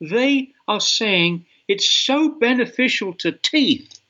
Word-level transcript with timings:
they 0.00 0.52
are 0.66 0.80
saying 0.80 1.46
it's 1.68 1.88
so 1.88 2.30
beneficial 2.30 3.14
to 3.14 3.32
teeth 3.32 4.00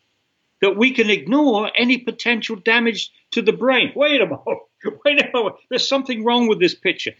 that 0.60 0.76
we 0.76 0.92
can 0.92 1.10
ignore 1.10 1.70
any 1.76 1.98
potential 1.98 2.56
damage 2.56 3.10
to 3.32 3.42
the 3.42 3.52
brain. 3.52 3.92
Wait 3.94 4.20
a 4.20 4.26
moment. 4.26 4.60
Wait 5.04 5.20
a 5.20 5.30
moment. 5.32 5.56
There's 5.68 5.88
something 5.88 6.24
wrong 6.24 6.48
with 6.48 6.60
this 6.60 6.74
picture. 6.74 7.12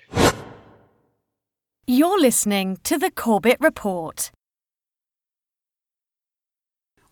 You're 1.86 2.20
listening 2.20 2.78
to 2.84 2.98
the 2.98 3.10
Corbett 3.10 3.58
Report. 3.60 4.30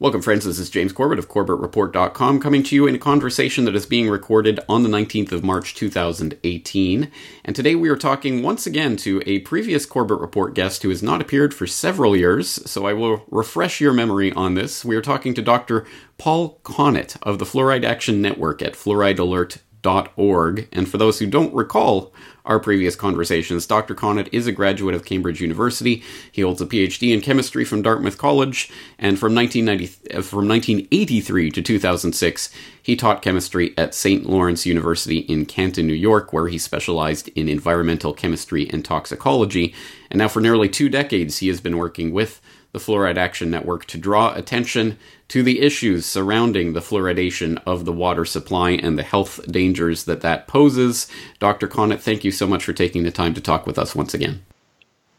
Welcome, 0.01 0.23
friends. 0.23 0.45
This 0.45 0.61
is 0.61 0.71
James 0.71 0.93
Corbett 0.93 1.19
of 1.19 1.29
CorbettReport.com 1.29 2.39
coming 2.39 2.63
to 2.63 2.77
you 2.77 2.87
in 2.87 2.95
a 2.95 3.01
conversation 3.01 3.65
that 3.65 3.75
is 3.75 3.85
being 3.85 4.09
recorded 4.09 4.61
on 4.69 4.85
the 4.85 4.89
19th 4.89 5.33
of 5.33 5.43
March 5.43 5.75
2018. 5.75 7.11
And 7.45 7.57
today 7.57 7.75
we 7.75 7.89
are 7.89 7.97
talking 7.97 8.41
once 8.41 8.65
again 8.65 8.97
to 8.99 9.21
a 9.27 9.41
previous 9.41 9.87
Corbett 9.87 10.21
Report 10.21 10.55
guest 10.55 10.85
who 10.85 10.91
has 10.91 11.03
not 11.03 11.21
appeared 11.21 11.53
for 11.53 11.67
several 11.67 12.15
years, 12.15 12.49
so 12.71 12.87
I 12.87 12.93
will 12.93 13.25
refresh 13.29 13.81
your 13.81 13.93
memory 13.93 14.33
on 14.35 14.55
this. 14.55 14.85
We 14.85 14.95
are 14.95 15.03
talking 15.03 15.35
to 15.35 15.43
Dr. 15.43 15.85
Paul 16.17 16.61
Connett 16.63 17.17
of 17.25 17.41
the 17.41 17.45
Fluoride 17.45 17.85
Action 17.85 18.23
Network 18.23 18.63
at 18.63 18.75
fluoridealert.org. 19.83 20.69
And 20.73 20.89
for 20.89 20.99
those 20.99 21.19
who 21.19 21.27
don't 21.27 21.55
recall 21.55 22.13
our 22.45 22.59
previous 22.59 22.97
conversations. 22.97 23.67
Dr. 23.67 23.95
Connett 23.95 24.31
is 24.33 24.47
a 24.47 24.53
graduate 24.53 24.95
of 24.95 25.05
Cambridge 25.05 25.43
University. 25.43 26.03
He 26.33 26.41
holds 26.41 26.63
a 26.63 26.67
PhD 26.67 27.13
in 27.13 27.21
chemistry 27.21 27.63
from 27.63 27.83
Dartmouth 27.83 28.17
College, 28.17 28.73
and 28.99 29.19
from 29.19 29.35
1990, 29.35 30.17
uh, 30.17 30.23
from 30.23 30.49
1983 30.49 31.51
to 31.51 31.61
2006, 31.61 32.51
he 32.83 32.97
taught 32.97 33.21
chemistry 33.21 33.75
at 33.77 33.95
St. 33.95 34.25
Lawrence 34.25 34.65
University 34.65 35.19
in 35.19 35.45
Canton, 35.45 35.87
New 35.87 35.93
York, 35.93 36.33
where 36.33 36.49
he 36.49 36.57
specialized 36.57 37.29
in 37.35 37.51
environmental 37.51 38.15
chemistry 38.15 38.67
and 38.71 38.83
toxicology. 38.83 39.75
And 40.11 40.17
now, 40.17 40.29
for 40.29 40.41
nearly 40.41 40.71
two 40.71 40.89
decades, 40.89 41.39
he 41.39 41.49
has 41.49 41.61
been 41.61 41.77
working 41.77 42.13
with 42.13 42.41
the 42.73 42.79
Fluoride 42.79 43.19
Action 43.19 43.51
Network 43.51 43.85
to 43.87 43.99
draw 43.99 44.35
attention 44.35 44.99
to 45.29 45.43
the 45.43 45.61
issues 45.61 46.07
surrounding 46.07 46.73
the 46.73 46.81
fluoridation 46.81 47.61
of 47.67 47.85
the 47.85 47.93
water 47.93 48.25
supply 48.25 48.71
and 48.71 48.99
the 48.99 49.03
health 49.03 49.41
dangers 49.51 50.05
that 50.05 50.23
that 50.23 50.47
poses. 50.47 51.07
Dr. 51.39 51.69
Connett, 51.69 52.01
thank 52.01 52.25
you 52.25 52.33
so 52.33 52.47
much 52.47 52.65
for 52.65 52.73
taking 52.73 53.03
the 53.03 53.11
time 53.11 53.35
to 53.35 53.41
talk 53.41 53.67
with 53.67 53.79
us 53.79 53.95
once 53.95 54.15
again. 54.15 54.45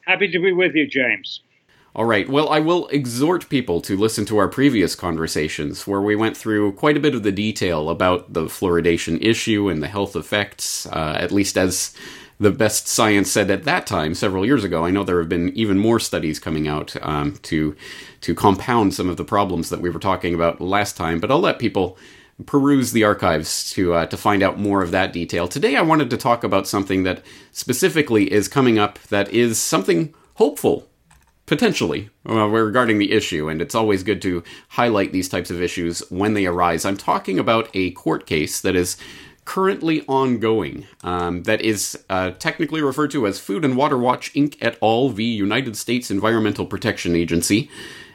Happy 0.07 0.27
to 0.27 0.39
be 0.39 0.51
with 0.51 0.73
you, 0.73 0.87
James. 0.87 1.41
All 1.95 2.05
right. 2.05 2.29
Well, 2.29 2.49
I 2.49 2.59
will 2.59 2.87
exhort 2.89 3.49
people 3.49 3.81
to 3.81 3.97
listen 3.97 4.25
to 4.25 4.37
our 4.37 4.47
previous 4.47 4.95
conversations 4.95 5.87
where 5.87 6.01
we 6.01 6.15
went 6.15 6.37
through 6.37 6.73
quite 6.73 6.97
a 6.97 6.99
bit 6.99 7.15
of 7.15 7.23
the 7.23 7.31
detail 7.31 7.89
about 7.89 8.33
the 8.33 8.45
fluoridation 8.45 9.21
issue 9.21 9.69
and 9.69 9.81
the 9.81 9.87
health 9.87 10.15
effects, 10.15 10.85
uh, 10.87 11.17
at 11.19 11.31
least 11.31 11.57
as 11.57 11.95
the 12.39 12.51
best 12.51 12.87
science 12.87 13.29
said 13.29 13.51
at 13.51 13.65
that 13.65 13.85
time, 13.85 14.13
several 14.13 14.45
years 14.45 14.63
ago. 14.63 14.85
I 14.85 14.91
know 14.91 15.03
there 15.03 15.19
have 15.19 15.29
been 15.29 15.49
even 15.55 15.77
more 15.77 15.99
studies 15.99 16.39
coming 16.39 16.67
out 16.67 16.95
um, 17.01 17.35
to 17.43 17.75
to 18.21 18.35
compound 18.35 18.93
some 18.93 19.09
of 19.09 19.17
the 19.17 19.25
problems 19.25 19.69
that 19.69 19.81
we 19.81 19.89
were 19.89 19.99
talking 19.99 20.33
about 20.33 20.61
last 20.61 20.95
time. 20.95 21.19
But 21.19 21.31
I'll 21.31 21.39
let 21.39 21.59
people 21.59 21.97
peruse 22.45 22.93
the 22.93 23.03
archives 23.03 23.69
to 23.71 23.93
uh, 23.93 24.05
to 24.05 24.17
find 24.17 24.41
out 24.41 24.57
more 24.57 24.81
of 24.81 24.91
that 24.91 25.11
detail. 25.11 25.47
Today, 25.47 25.75
I 25.75 25.81
wanted 25.81 26.09
to 26.11 26.17
talk 26.17 26.43
about 26.43 26.67
something 26.67 27.03
that 27.03 27.23
specifically 27.51 28.31
is 28.31 28.47
coming 28.47 28.79
up 28.79 28.99
that 29.09 29.29
is 29.33 29.59
something 29.59 30.13
hopeful. 30.35 30.85
Potentially, 31.45 32.11
uh, 32.29 32.45
regarding 32.45 32.99
the 32.99 33.11
issue, 33.11 33.49
and 33.49 33.59
it's 33.59 33.73
always 33.73 34.03
good 34.03 34.21
to 34.21 34.43
highlight 34.67 35.11
these 35.11 35.27
types 35.27 35.49
of 35.49 35.63
issues 35.63 36.01
when 36.11 36.35
they 36.35 36.45
arise. 36.45 36.85
I'm 36.85 36.95
talking 36.95 37.39
about 37.39 37.69
a 37.73 37.89
court 37.91 38.27
case 38.27 38.61
that 38.61 38.75
is 38.75 38.97
currently 39.49 40.05
ongoing 40.07 40.85
um, 41.03 41.41
that 41.41 41.59
is 41.59 41.97
uh, 42.07 42.29
technically 42.37 42.83
referred 42.83 43.09
to 43.09 43.25
as 43.25 43.39
Food 43.39 43.65
and 43.65 43.75
Water 43.75 43.97
Watch 43.97 44.31
Inc. 44.35 44.55
et 44.61 44.77
al. 44.79 45.09
v. 45.09 45.23
United 45.23 45.75
States 45.75 46.11
Environmental 46.11 46.67
Protection 46.67 47.15
Agency 47.15 47.67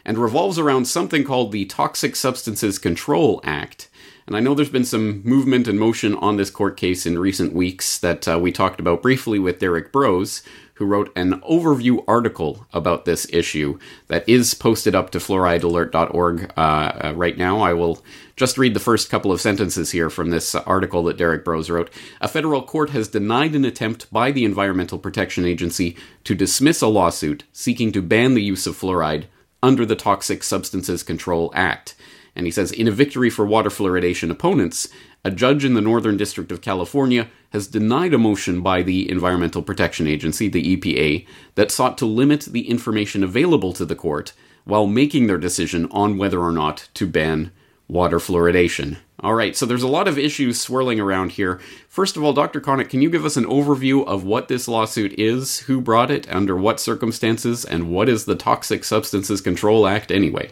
and 0.04 0.16
revolves 0.16 0.60
around 0.60 0.84
something 0.84 1.24
called 1.24 1.50
the 1.50 1.64
Toxic 1.64 2.14
Substances 2.14 2.78
Control 2.78 3.40
Act. 3.42 3.88
And 4.28 4.36
I 4.36 4.40
know 4.40 4.54
there's 4.54 4.68
been 4.68 4.84
some 4.84 5.22
movement 5.24 5.66
and 5.66 5.76
motion 5.76 6.14
on 6.14 6.36
this 6.36 6.50
court 6.50 6.76
case 6.76 7.04
in 7.04 7.18
recent 7.18 7.52
weeks 7.52 7.98
that 7.98 8.28
uh, 8.28 8.38
we 8.38 8.52
talked 8.52 8.78
about 8.78 9.02
briefly 9.02 9.40
with 9.40 9.58
Derek 9.58 9.90
Broze, 9.90 10.40
who 10.74 10.86
wrote 10.86 11.12
an 11.14 11.40
overview 11.40 12.02
article 12.08 12.66
about 12.72 13.04
this 13.04 13.26
issue 13.32 13.78
that 14.08 14.28
is 14.28 14.54
posted 14.54 14.94
up 14.94 15.10
to 15.10 15.18
fluoridealert.org 15.18 16.52
uh, 16.56 16.60
uh, 16.60 17.12
right 17.14 17.38
now. 17.38 17.60
I 17.60 17.72
will 17.72 18.02
just 18.36 18.58
read 18.58 18.74
the 18.74 18.80
first 18.80 19.08
couple 19.08 19.30
of 19.30 19.40
sentences 19.40 19.92
here 19.92 20.10
from 20.10 20.30
this 20.30 20.54
article 20.54 21.04
that 21.04 21.16
Derek 21.16 21.44
Broze 21.44 21.70
wrote. 21.70 21.90
A 22.20 22.28
federal 22.28 22.62
court 22.62 22.90
has 22.90 23.06
denied 23.06 23.54
an 23.54 23.64
attempt 23.64 24.12
by 24.12 24.32
the 24.32 24.44
Environmental 24.44 24.98
Protection 24.98 25.44
Agency 25.44 25.96
to 26.24 26.34
dismiss 26.34 26.82
a 26.82 26.88
lawsuit 26.88 27.44
seeking 27.52 27.92
to 27.92 28.02
ban 28.02 28.34
the 28.34 28.42
use 28.42 28.66
of 28.66 28.76
fluoride 28.76 29.26
under 29.62 29.86
the 29.86 29.96
Toxic 29.96 30.42
Substances 30.42 31.02
Control 31.02 31.52
Act. 31.54 31.94
And 32.36 32.46
he 32.46 32.52
says, 32.52 32.72
in 32.72 32.88
a 32.88 32.92
victory 32.92 33.30
for 33.30 33.46
water 33.46 33.70
fluoridation 33.70 34.30
opponents, 34.30 34.88
a 35.24 35.30
judge 35.30 35.64
in 35.64 35.74
the 35.74 35.80
Northern 35.80 36.16
District 36.16 36.50
of 36.50 36.60
California 36.60 37.28
has 37.50 37.66
denied 37.66 38.12
a 38.12 38.18
motion 38.18 38.60
by 38.60 38.82
the 38.82 39.08
Environmental 39.10 39.62
Protection 39.62 40.06
Agency, 40.06 40.48
the 40.48 40.76
EPA, 40.76 41.26
that 41.54 41.70
sought 41.70 41.96
to 41.98 42.06
limit 42.06 42.42
the 42.42 42.68
information 42.68 43.22
available 43.22 43.72
to 43.72 43.84
the 43.84 43.94
court 43.94 44.32
while 44.64 44.86
making 44.86 45.26
their 45.26 45.38
decision 45.38 45.86
on 45.90 46.18
whether 46.18 46.40
or 46.40 46.52
not 46.52 46.88
to 46.94 47.06
ban 47.06 47.52
water 47.88 48.18
fluoridation. 48.18 48.96
All 49.20 49.34
right, 49.34 49.56
so 49.56 49.64
there's 49.64 49.82
a 49.82 49.88
lot 49.88 50.08
of 50.08 50.18
issues 50.18 50.60
swirling 50.60 51.00
around 51.00 51.32
here. 51.32 51.60
First 51.88 52.16
of 52.16 52.24
all, 52.24 52.32
Dr. 52.32 52.60
Connett, 52.60 52.90
can 52.90 53.00
you 53.00 53.08
give 53.08 53.24
us 53.24 53.36
an 53.36 53.44
overview 53.44 54.04
of 54.06 54.24
what 54.24 54.48
this 54.48 54.68
lawsuit 54.68 55.18
is, 55.18 55.60
who 55.60 55.80
brought 55.80 56.10
it, 56.10 56.30
under 56.30 56.56
what 56.56 56.80
circumstances, 56.80 57.64
and 57.64 57.90
what 57.90 58.08
is 58.08 58.24
the 58.24 58.34
Toxic 58.34 58.84
Substances 58.84 59.40
Control 59.40 59.86
Act 59.86 60.10
anyway? 60.10 60.50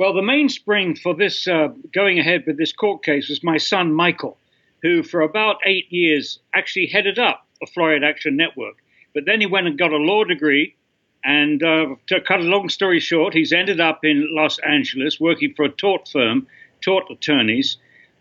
Well, 0.00 0.14
the 0.14 0.22
mainspring 0.22 0.96
for 0.96 1.14
this 1.14 1.46
uh, 1.46 1.68
going 1.92 2.18
ahead 2.18 2.44
with 2.46 2.56
this 2.56 2.72
court 2.72 3.04
case 3.04 3.28
was 3.28 3.44
my 3.44 3.58
son 3.58 3.92
Michael, 3.92 4.38
who 4.80 5.02
for 5.02 5.20
about 5.20 5.56
eight 5.66 5.92
years 5.92 6.38
actually 6.54 6.86
headed 6.86 7.18
up 7.18 7.46
the 7.60 7.66
Fluoride 7.66 8.02
Action 8.02 8.34
Network. 8.34 8.76
But 9.12 9.26
then 9.26 9.42
he 9.42 9.46
went 9.46 9.66
and 9.66 9.76
got 9.78 9.92
a 9.92 9.98
law 9.98 10.24
degree 10.24 10.74
and 11.22 11.62
uh, 11.62 11.96
to 12.06 12.22
cut 12.22 12.40
a 12.40 12.44
long 12.44 12.70
story 12.70 12.98
short, 12.98 13.34
he's 13.34 13.52
ended 13.52 13.78
up 13.78 14.02
in 14.02 14.26
Los 14.30 14.58
Angeles 14.60 15.20
working 15.20 15.52
for 15.54 15.66
a 15.66 15.68
tort 15.68 16.08
firm, 16.08 16.46
tort 16.80 17.04
attorneys. 17.10 17.76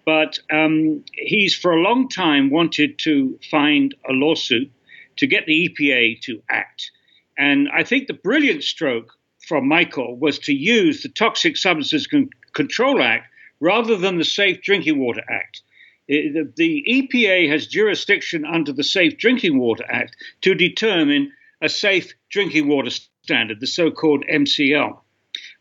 But 0.06 0.38
um, 0.52 1.06
he's 1.14 1.56
for 1.56 1.72
a 1.72 1.82
long 1.82 2.10
time 2.10 2.50
wanted 2.50 3.00
to 3.06 3.40
find 3.50 3.96
a 4.10 4.12
lawsuit 4.12 4.70
to 5.16 5.28
get 5.28 5.46
the 5.46 5.70
EPA 5.70 6.20
to 6.24 6.44
act. 6.50 6.92
And 7.38 7.70
I 7.74 7.86
think 7.86 8.08
the 8.08 8.14
brilliant 8.16 8.66
stroke 8.66 9.14
from 9.50 9.68
Michael 9.68 10.16
was 10.16 10.38
to 10.40 10.54
use 10.54 11.02
the 11.02 11.10
Toxic 11.10 11.58
Substances 11.58 12.06
Con- 12.06 12.30
Control 12.54 13.02
Act 13.02 13.28
rather 13.60 13.98
than 13.98 14.18
the 14.18 14.24
Safe 14.24 14.62
Drinking 14.62 15.00
Water 15.00 15.24
Act. 15.28 15.64
The 16.08 16.84
EPA 16.88 17.50
has 17.50 17.68
jurisdiction 17.68 18.46
under 18.46 18.72
the 18.72 18.84
Safe 18.84 19.18
Drinking 19.18 19.60
Water 19.60 19.86
Act 19.90 20.16
to 20.42 20.56
determine 20.56 21.34
a 21.62 21.70
safe 21.70 22.14
drinking 22.30 22.68
water 22.68 22.92
standard, 23.24 23.60
the 23.60 23.68
so 23.68 23.92
called 23.92 24.24
MCL. 24.32 25.00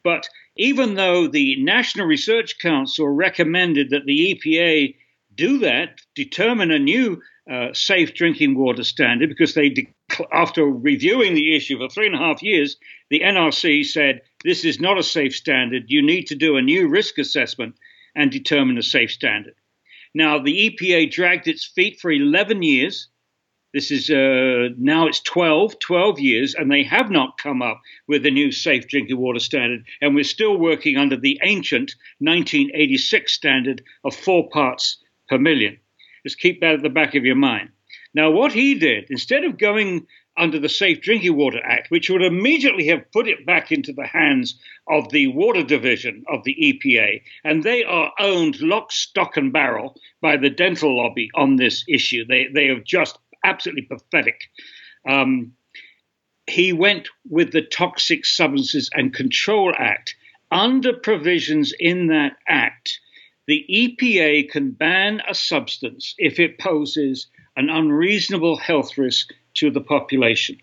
But 0.05 0.29
even 0.57 0.95
though 0.95 1.27
the 1.27 1.63
National 1.63 2.07
Research 2.07 2.59
Council 2.59 3.09
recommended 3.09 3.91
that 3.91 4.05
the 4.07 4.35
EPA 4.35 4.95
do 5.35 5.59
that, 5.59 6.01
determine 6.15 6.71
a 6.71 6.79
new 6.79 7.21
uh, 7.51 7.73
safe 7.73 8.15
drinking 8.15 8.57
water 8.57 8.85
standard, 8.85 9.29
because 9.29 9.55
they, 9.55 9.71
de- 9.71 9.95
after 10.33 10.65
reviewing 10.65 11.35
the 11.35 11.57
issue 11.57 11.79
for 11.79 11.89
three 11.89 12.07
and 12.07 12.15
a 12.15 12.19
half 12.19 12.43
years, 12.43 12.77
the 13.11 13.21
NRC 13.21 13.85
said 13.85 14.23
this 14.45 14.65
is 14.65 14.81
not 14.81 14.99
a 14.99 15.03
safe 15.03 15.35
standard. 15.35 15.85
You 15.89 16.03
need 16.03 16.27
to 16.29 16.35
do 16.35 16.57
a 16.57 16.63
new 16.63 16.89
risk 16.89 17.19
assessment 17.19 17.77
and 18.15 18.31
determine 18.31 18.79
a 18.79 18.83
safe 18.83 19.11
standard. 19.11 19.55
Now, 20.15 20.39
the 20.39 20.71
EPA 20.71 21.11
dragged 21.11 21.49
its 21.49 21.65
feet 21.65 22.01
for 22.01 22.11
11 22.11 22.63
years 22.63 23.09
this 23.75 23.91
is 23.91 24.09
uh, 24.09 24.71
now 24.79 25.07
it's 25.07 25.21
12, 25.21 25.79
12 25.79 26.21
years, 26.21 26.55
and 26.55 26.71
they 26.71 26.83
have 26.85 27.11
not 27.11 27.37
come 27.37 27.61
up 27.61 27.83
with 28.07 28.25
a 28.25 28.31
new 28.31 28.51
safe 28.51 28.89
drinking 28.89 29.19
water 29.19 29.41
standard. 29.41 29.85
And 30.01 30.15
we're 30.15 30.25
still 30.25 30.57
working 30.57 30.97
under 30.97 31.17
the 31.17 31.39
ancient 31.43 31.95
1986 32.21 33.31
standard 33.31 33.83
of 34.05 34.17
four 34.17 34.49
parts 34.49 34.99
per 35.29 35.37
million. 35.37 35.79
Just 36.23 36.41
keep 36.41 36.61
that 36.61 36.77
at 36.77 36.83
the 36.83 36.89
back 36.89 37.15
of 37.15 37.27
your 37.27 37.37
mind. 37.37 37.69
Now, 38.15 38.31
what 38.31 38.55
he 38.55 38.75
did, 38.75 39.11
instead 39.11 39.45
of 39.45 39.59
going 39.59 40.07
under 40.39 40.59
the 40.59 40.69
Safe 40.69 41.01
Drinking 41.01 41.37
Water 41.37 41.61
Act, 41.63 41.91
which 41.91 42.09
would 42.09 42.23
immediately 42.23 42.87
have 42.87 43.11
put 43.13 43.29
it 43.29 43.45
back 43.45 43.73
into 43.73 43.93
the 43.93 44.07
hands 44.07 44.59
of 44.89 45.11
the 45.11 45.27
Water 45.27 45.63
Division 45.63 46.25
of 46.29 46.45
the 46.45 46.55
EPA, 46.55 47.23
and 47.45 47.63
they 47.63 47.85
are 47.85 48.13
owned 48.19 48.61
lock, 48.61 48.93
stock, 48.93 49.37
and 49.37 49.53
barrel 49.53 49.97
by 50.21 50.37
the 50.37 50.51
dental 50.51 50.97
lobby 50.97 51.29
on 51.35 51.57
this 51.57 51.85
issue. 51.89 52.25
They, 52.25 52.47
they 52.55 52.69
have 52.69 52.85
just 52.85 53.19
absolutely 53.45 53.83
pathetic. 53.83 54.41
Um, 55.09 55.53
he 56.47 56.73
went 56.73 57.09
with 57.29 57.53
the 57.53 57.63
Toxic 57.63 58.25
Substances 58.25 58.91
and 58.95 59.13
Control 59.13 59.75
Act. 59.77 60.15
Under 60.51 60.95
provisions 60.95 61.75
in 61.79 62.07
that 62.07 62.37
act, 62.47 63.01
the 63.47 63.65
EPA 63.71 64.51
can 64.51 64.71
ban 64.71 65.21
a 65.29 65.35
substance 65.35 66.15
if 66.17 66.39
it 66.39 66.59
poses 66.59 67.27
an 67.57 67.69
unreasonable 67.71 68.57
health 68.57 68.97
risk 68.97 69.33
to 69.59 69.71
the 69.71 69.81
population. 69.81 70.59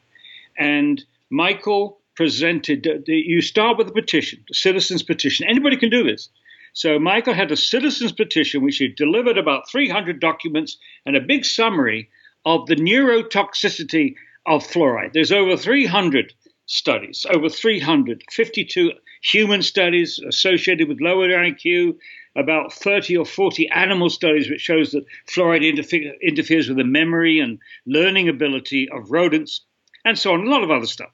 And 0.57 1.03
Michael 1.29 1.99
presented, 2.15 2.87
you 3.07 3.41
start 3.41 3.77
with 3.77 3.89
a 3.89 3.91
petition, 3.91 4.43
a 4.49 4.53
citizen's 4.53 5.03
petition. 5.03 5.47
Anybody 5.47 5.77
can 5.77 5.89
do 5.89 6.03
this. 6.03 6.29
So 6.73 6.99
Michael 6.99 7.33
had 7.33 7.51
a 7.51 7.57
citizen's 7.57 8.11
petition, 8.11 8.61
which 8.61 8.77
he 8.77 8.87
delivered 8.87 9.37
about 9.37 9.69
300 9.69 10.19
documents 10.19 10.77
and 11.05 11.15
a 11.15 11.21
big 11.21 11.45
summary 11.45 12.09
of 12.45 12.67
the 12.67 12.75
neurotoxicity 12.75 14.15
of 14.45 14.65
fluoride. 14.65 15.13
There's 15.13 15.31
over 15.31 15.57
300 15.57 16.33
studies, 16.67 17.25
over 17.33 17.49
352 17.49 18.91
human 19.21 19.61
studies 19.61 20.19
associated 20.19 20.87
with 20.87 21.01
lower 21.01 21.27
IQ, 21.27 21.97
about 22.35 22.73
30 22.73 23.17
or 23.17 23.25
40 23.25 23.69
animal 23.69 24.09
studies 24.09 24.49
which 24.49 24.61
shows 24.61 24.91
that 24.91 25.05
fluoride 25.27 25.63
interfe- 25.63 26.19
interferes 26.21 26.67
with 26.67 26.77
the 26.77 26.83
memory 26.83 27.39
and 27.39 27.59
learning 27.85 28.27
ability 28.27 28.89
of 28.89 29.11
rodents, 29.11 29.61
and 30.03 30.17
so 30.19 30.33
on, 30.33 30.45
a 30.45 30.49
lot 30.49 30.63
of 30.63 30.71
other 30.71 30.85
stuff. 30.85 31.11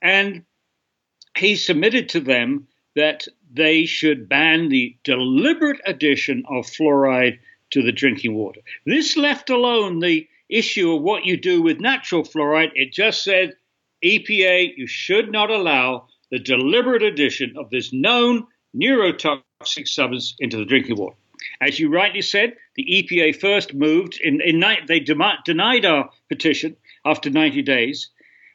And 0.00 0.44
he 1.36 1.56
submitted 1.56 2.08
to 2.10 2.20
them 2.20 2.68
that 2.96 3.26
they 3.52 3.84
should 3.84 4.28
ban 4.28 4.68
the 4.68 4.96
deliberate 5.04 5.80
addition 5.86 6.44
of 6.48 6.66
fluoride 6.66 7.38
to 7.70 7.82
the 7.82 7.92
drinking 7.92 8.34
water. 8.34 8.60
This 8.86 9.16
left 9.16 9.50
alone 9.50 10.00
the 10.00 10.28
issue 10.48 10.94
of 10.94 11.02
what 11.02 11.26
you 11.26 11.36
do 11.36 11.62
with 11.62 11.80
natural 11.80 12.22
fluoride. 12.22 12.72
It 12.74 12.92
just 12.92 13.22
said, 13.22 13.54
EPA, 14.02 14.76
you 14.76 14.86
should 14.86 15.30
not 15.30 15.50
allow 15.50 16.08
the 16.30 16.38
deliberate 16.38 17.02
addition 17.02 17.54
of 17.56 17.70
this 17.70 17.92
known 17.92 18.46
neurotoxic 18.74 19.86
substance 19.86 20.34
into 20.38 20.56
the 20.56 20.64
drinking 20.64 20.96
water. 20.96 21.16
As 21.60 21.78
you 21.78 21.88
rightly 21.88 22.22
said, 22.22 22.56
the 22.74 22.84
EPA 22.84 23.40
first 23.40 23.74
moved 23.74 24.20
in, 24.20 24.40
in 24.40 24.62
they 24.86 25.00
denied 25.00 25.84
our 25.84 26.10
petition 26.28 26.76
after 27.04 27.30
90 27.30 27.62
days, 27.62 28.10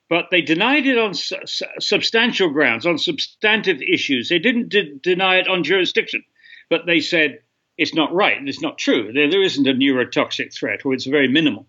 but 0.09 0.25
they 0.31 0.41
denied 0.41 0.85
it 0.85 0.97
on 0.97 1.13
su- 1.13 1.37
substantial 1.79 2.49
grounds, 2.49 2.85
on 2.85 2.97
substantive 2.97 3.81
issues. 3.81 4.29
They 4.29 4.39
didn't 4.39 4.69
de- 4.69 4.95
deny 4.95 5.37
it 5.37 5.47
on 5.47 5.63
jurisdiction, 5.63 6.23
but 6.69 6.85
they 6.85 6.99
said 6.99 7.39
it's 7.77 7.93
not 7.93 8.13
right 8.13 8.37
and 8.37 8.49
it's 8.49 8.61
not 8.61 8.77
true. 8.77 9.11
There, 9.13 9.29
there 9.29 9.41
isn't 9.41 9.67
a 9.67 9.73
neurotoxic 9.73 10.53
threat, 10.53 10.85
or 10.85 10.93
it's 10.93 11.05
very 11.05 11.27
minimal 11.27 11.67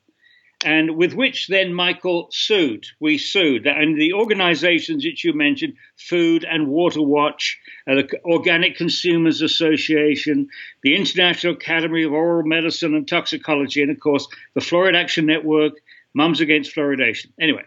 and 0.65 0.97
with 0.97 1.13
which 1.13 1.47
then 1.49 1.75
Michael 1.75 2.29
sued. 2.33 2.87
We 2.99 3.19
sued, 3.19 3.67
and 3.67 4.01
the 4.01 4.15
organizations 4.15 5.05
that 5.05 5.23
you 5.23 5.35
mentioned, 5.35 5.75
Food 5.97 6.45
and 6.45 6.69
Water 6.69 7.03
Watch, 7.03 7.61
uh, 7.87 7.97
the 7.97 8.09
Organic 8.25 8.77
Consumers 8.77 9.43
Association, 9.43 10.49
the 10.83 10.97
International 10.97 11.53
Academy 11.53 12.05
of 12.05 12.13
Oral 12.13 12.47
Medicine 12.47 12.95
and 12.95 13.07
Toxicology, 13.07 13.83
and 13.83 13.91
of 13.91 14.01
course 14.01 14.27
the 14.55 14.61
Fluoride 14.61 14.97
Action 14.97 15.27
Network, 15.27 15.75
Mums 16.15 16.41
Against 16.41 16.75
Fluoridation. 16.75 17.27
Anyway, 17.39 17.65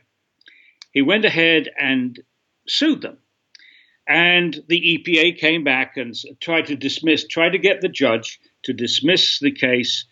he 0.91 1.03
went 1.03 1.23
ahead 1.23 1.69
and 1.79 2.19
sued 2.67 3.01
them. 3.01 3.17
And 4.09 4.57
the 4.67 5.05
EPA 5.05 5.37
came 5.37 5.63
back 5.63 5.97
and 5.97 6.15
tried 6.39 6.67
to 6.67 6.75
dismiss, 6.75 7.27
tried 7.27 7.51
to 7.51 7.57
get 7.59 7.81
the 7.81 7.89
judge 7.89 8.39
to 8.63 8.73
dismiss 8.73 9.39
the 9.39 9.51
case 9.51 10.05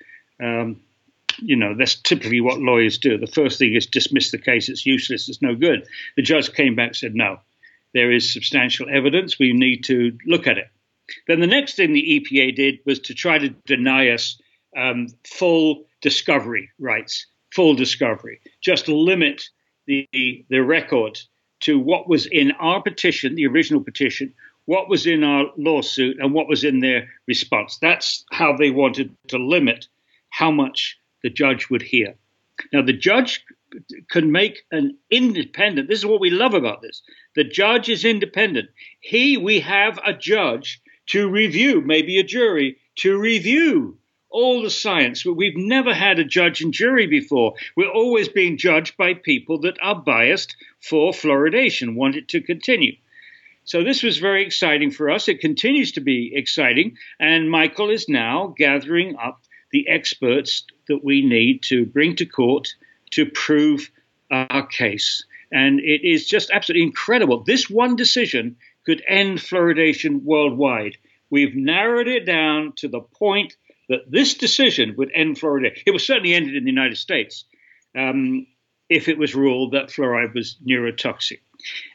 um, 0.43 0.81
you 1.39 1.55
know, 1.55 1.75
that's 1.77 1.95
typically 1.95 2.41
what 2.41 2.59
lawyers 2.59 2.97
do. 2.97 3.17
The 3.17 3.27
first 3.27 3.59
thing 3.59 3.73
is 3.73 3.85
dismiss 3.85 4.31
the 4.31 4.37
case, 4.37 4.69
it's 4.69 4.85
useless, 4.85 5.29
it's 5.29 5.41
no 5.41 5.55
good. 5.55 5.87
The 6.15 6.21
judge 6.21 6.53
came 6.53 6.75
back 6.75 6.87
and 6.87 6.95
said, 6.95 7.15
no, 7.15 7.39
there 7.93 8.11
is 8.11 8.31
substantial 8.31 8.87
evidence, 8.89 9.39
we 9.39 9.53
need 9.53 9.83
to 9.85 10.17
look 10.25 10.47
at 10.47 10.57
it. 10.57 10.67
Then 11.27 11.39
the 11.39 11.47
next 11.47 11.75
thing 11.75 11.93
the 11.93 12.19
EPA 12.19 12.55
did 12.55 12.79
was 12.85 12.99
to 13.01 13.13
try 13.13 13.37
to 13.37 13.49
deny 13.49 14.09
us 14.09 14.41
um, 14.75 15.07
full 15.23 15.85
discovery 16.01 16.69
rights, 16.79 17.27
full 17.53 17.75
discovery, 17.75 18.41
just 18.61 18.87
limit 18.87 19.43
the, 19.85 20.07
the 20.49 20.59
record 20.59 21.19
to 21.61 21.79
what 21.79 22.09
was 22.09 22.25
in 22.25 22.51
our 22.53 22.81
petition, 22.81 23.35
the 23.35 23.47
original 23.47 23.83
petition, 23.83 24.33
what 24.65 24.89
was 24.89 25.05
in 25.05 25.23
our 25.23 25.45
lawsuit, 25.57 26.17
and 26.19 26.33
what 26.33 26.47
was 26.47 26.63
in 26.63 26.79
their 26.79 27.07
response. 27.27 27.77
That's 27.81 28.25
how 28.31 28.57
they 28.57 28.71
wanted 28.71 29.15
to 29.29 29.37
limit 29.37 29.87
how 30.29 30.51
much 30.51 30.97
the 31.25 31.29
judge 31.31 31.71
would 31.71 31.81
hear. 31.81 32.13
Now, 32.71 32.83
the 32.83 32.93
judge 32.93 33.43
can 34.11 34.31
make 34.31 34.61
an 34.71 34.99
independent, 35.09 35.89
this 35.89 35.97
is 35.97 36.05
what 36.05 36.21
we 36.21 36.29
love 36.29 36.53
about 36.53 36.83
this. 36.83 37.01
The 37.35 37.43
judge 37.43 37.89
is 37.89 38.05
independent. 38.05 38.69
He, 38.99 39.35
we 39.35 39.61
have 39.61 39.99
a 40.05 40.13
judge 40.13 40.79
to 41.07 41.27
review, 41.27 41.81
maybe 41.81 42.19
a 42.19 42.23
jury, 42.23 42.77
to 42.97 43.19
review 43.19 43.97
all 44.29 44.61
the 44.61 44.69
science. 44.69 45.25
We've 45.25 45.57
never 45.57 45.95
had 45.95 46.19
a 46.19 46.23
judge 46.23 46.61
and 46.61 46.71
jury 46.71 47.07
before. 47.07 47.55
We're 47.75 47.89
always 47.89 48.29
being 48.29 48.59
judged 48.59 48.95
by 48.95 49.15
people 49.15 49.61
that 49.61 49.79
are 49.81 49.95
biased 49.95 50.55
for 50.79 51.11
fluoridation, 51.11 51.95
want 51.95 52.17
it 52.17 52.27
to 52.29 52.41
continue. 52.41 52.97
So 53.63 53.83
this 53.83 54.03
was 54.03 54.19
very 54.19 54.45
exciting 54.45 54.91
for 54.91 55.09
us. 55.09 55.27
It 55.27 55.39
continues 55.39 55.93
to 55.93 56.01
be 56.01 56.33
exciting. 56.35 56.97
And 57.19 57.49
Michael 57.49 57.89
is 57.89 58.07
now 58.07 58.53
gathering 58.55 59.15
up 59.17 59.41
the 59.75 59.89
experts 59.89 60.63
that 60.87 61.03
we 61.03 61.21
need 61.21 61.61
to 61.61 61.85
bring 61.85 62.15
to 62.15 62.25
court 62.25 62.69
to 63.11 63.25
prove 63.25 63.91
our 64.31 64.65
case. 64.67 65.25
And 65.51 65.81
it 65.81 66.07
is 66.07 66.25
just 66.25 66.49
absolutely 66.49 66.87
incredible. 66.87 67.43
This 67.43 67.69
one 67.69 67.97
decision 67.97 68.55
could 68.85 69.03
end 69.05 69.39
fluoridation 69.39 70.23
worldwide. 70.23 70.97
We've 71.29 71.57
narrowed 71.57 72.07
it 72.07 72.25
down 72.25 72.71
to 72.77 72.87
the 72.87 73.01
point 73.01 73.57
that 73.89 74.09
this 74.09 74.35
decision 74.35 74.95
would 74.97 75.11
end 75.13 75.35
fluoridation. 75.35 75.83
It 75.85 75.91
was 75.91 76.07
certainly 76.07 76.33
ended 76.33 76.55
in 76.55 76.63
the 76.63 76.71
United 76.71 76.97
States 76.97 77.43
um, 77.97 78.47
if 78.87 79.09
it 79.09 79.17
was 79.17 79.35
ruled 79.35 79.73
that 79.73 79.89
fluoride 79.89 80.33
was 80.33 80.55
neurotoxic. 80.65 81.41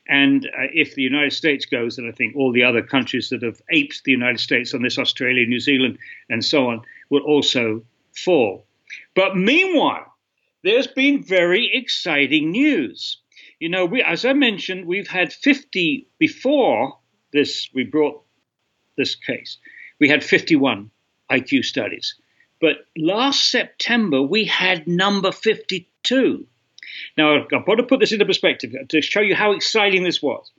And 0.08 0.46
uh, 0.46 0.66
if 0.72 0.94
the 0.94 1.02
United 1.02 1.32
States 1.32 1.66
goes, 1.66 1.96
then 1.96 2.08
I 2.08 2.12
think 2.12 2.36
all 2.36 2.52
the 2.52 2.64
other 2.64 2.82
countries 2.82 3.28
that 3.30 3.42
have 3.42 3.60
aped 3.70 4.04
the 4.04 4.12
United 4.12 4.40
States 4.40 4.74
on 4.74 4.82
this, 4.82 4.98
Australia, 4.98 5.46
New 5.46 5.60
Zealand, 5.60 5.98
and 6.28 6.44
so 6.44 6.68
on, 6.68 6.82
will 7.10 7.22
also 7.22 7.84
fall. 8.12 8.66
But 9.14 9.36
meanwhile, 9.36 10.14
there's 10.62 10.86
been 10.86 11.22
very 11.22 11.70
exciting 11.72 12.50
news. 12.50 13.18
You 13.58 13.68
know, 13.68 13.86
we, 13.86 14.02
as 14.02 14.24
I 14.24 14.32
mentioned, 14.32 14.86
we've 14.86 15.08
had 15.08 15.32
50 15.32 16.06
before 16.18 16.98
this, 17.32 17.68
we 17.74 17.84
brought 17.84 18.22
this 18.96 19.14
case. 19.14 19.58
We 19.98 20.08
had 20.08 20.24
51 20.24 20.90
IQ 21.30 21.64
studies. 21.64 22.16
But 22.60 22.86
last 22.96 23.50
September, 23.50 24.20
we 24.20 24.44
had 24.44 24.86
number 24.86 25.32
52. 25.32 26.46
Now, 27.16 27.36
I've 27.36 27.48
got 27.48 27.74
to 27.74 27.82
put 27.82 28.00
this 28.00 28.12
into 28.12 28.24
perspective 28.24 28.72
to 28.88 29.02
show 29.02 29.20
you 29.20 29.34
how 29.34 29.52
exciting 29.52 30.02
this 30.02 30.22
was. 30.22 30.50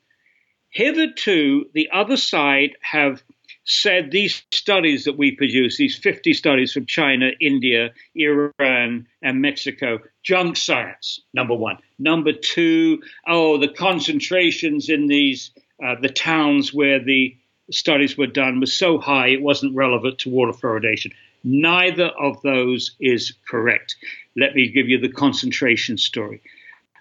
Hitherto, 0.70 1.66
the 1.74 1.90
other 1.92 2.18
side 2.18 2.78
have 2.82 3.22
said 3.64 4.12
these 4.12 4.44
studies 4.52 5.04
that 5.04 5.18
we 5.18 5.32
produce, 5.32 5.78
these 5.78 5.98
50 5.98 6.34
studies 6.34 6.74
from 6.74 6.86
China, 6.86 7.30
India, 7.40 7.92
Iran, 8.16 9.08
and 9.22 9.42
Mexico, 9.42 10.00
junk 10.24 10.58
science, 10.58 11.22
number 11.34 11.54
one. 11.54 11.78
Number 12.00 12.34
two, 12.34 13.02
oh, 13.28 13.58
the 13.58 13.68
concentrations 13.68 14.90
in 14.90 15.08
these, 15.08 15.52
uh, 15.84 15.96
the 16.02 16.10
towns 16.10 16.74
where 16.74 17.04
the 17.04 17.36
studies 17.72 18.18
were 18.18 18.28
done 18.28 18.60
was 18.60 18.78
so 18.78 18.98
high 19.00 19.28
it 19.28 19.42
wasn't 19.42 19.76
relevant 19.76 20.20
to 20.20 20.30
water 20.30 20.52
fluoridation. 20.52 21.12
Neither 21.44 22.08
of 22.08 22.42
those 22.42 22.96
is 23.00 23.34
correct. 23.50 23.96
Let 24.38 24.56
me 24.56 24.70
give 24.70 24.88
you 24.88 25.00
the 25.00 25.10
concentration 25.10 25.98
story. 25.98 26.42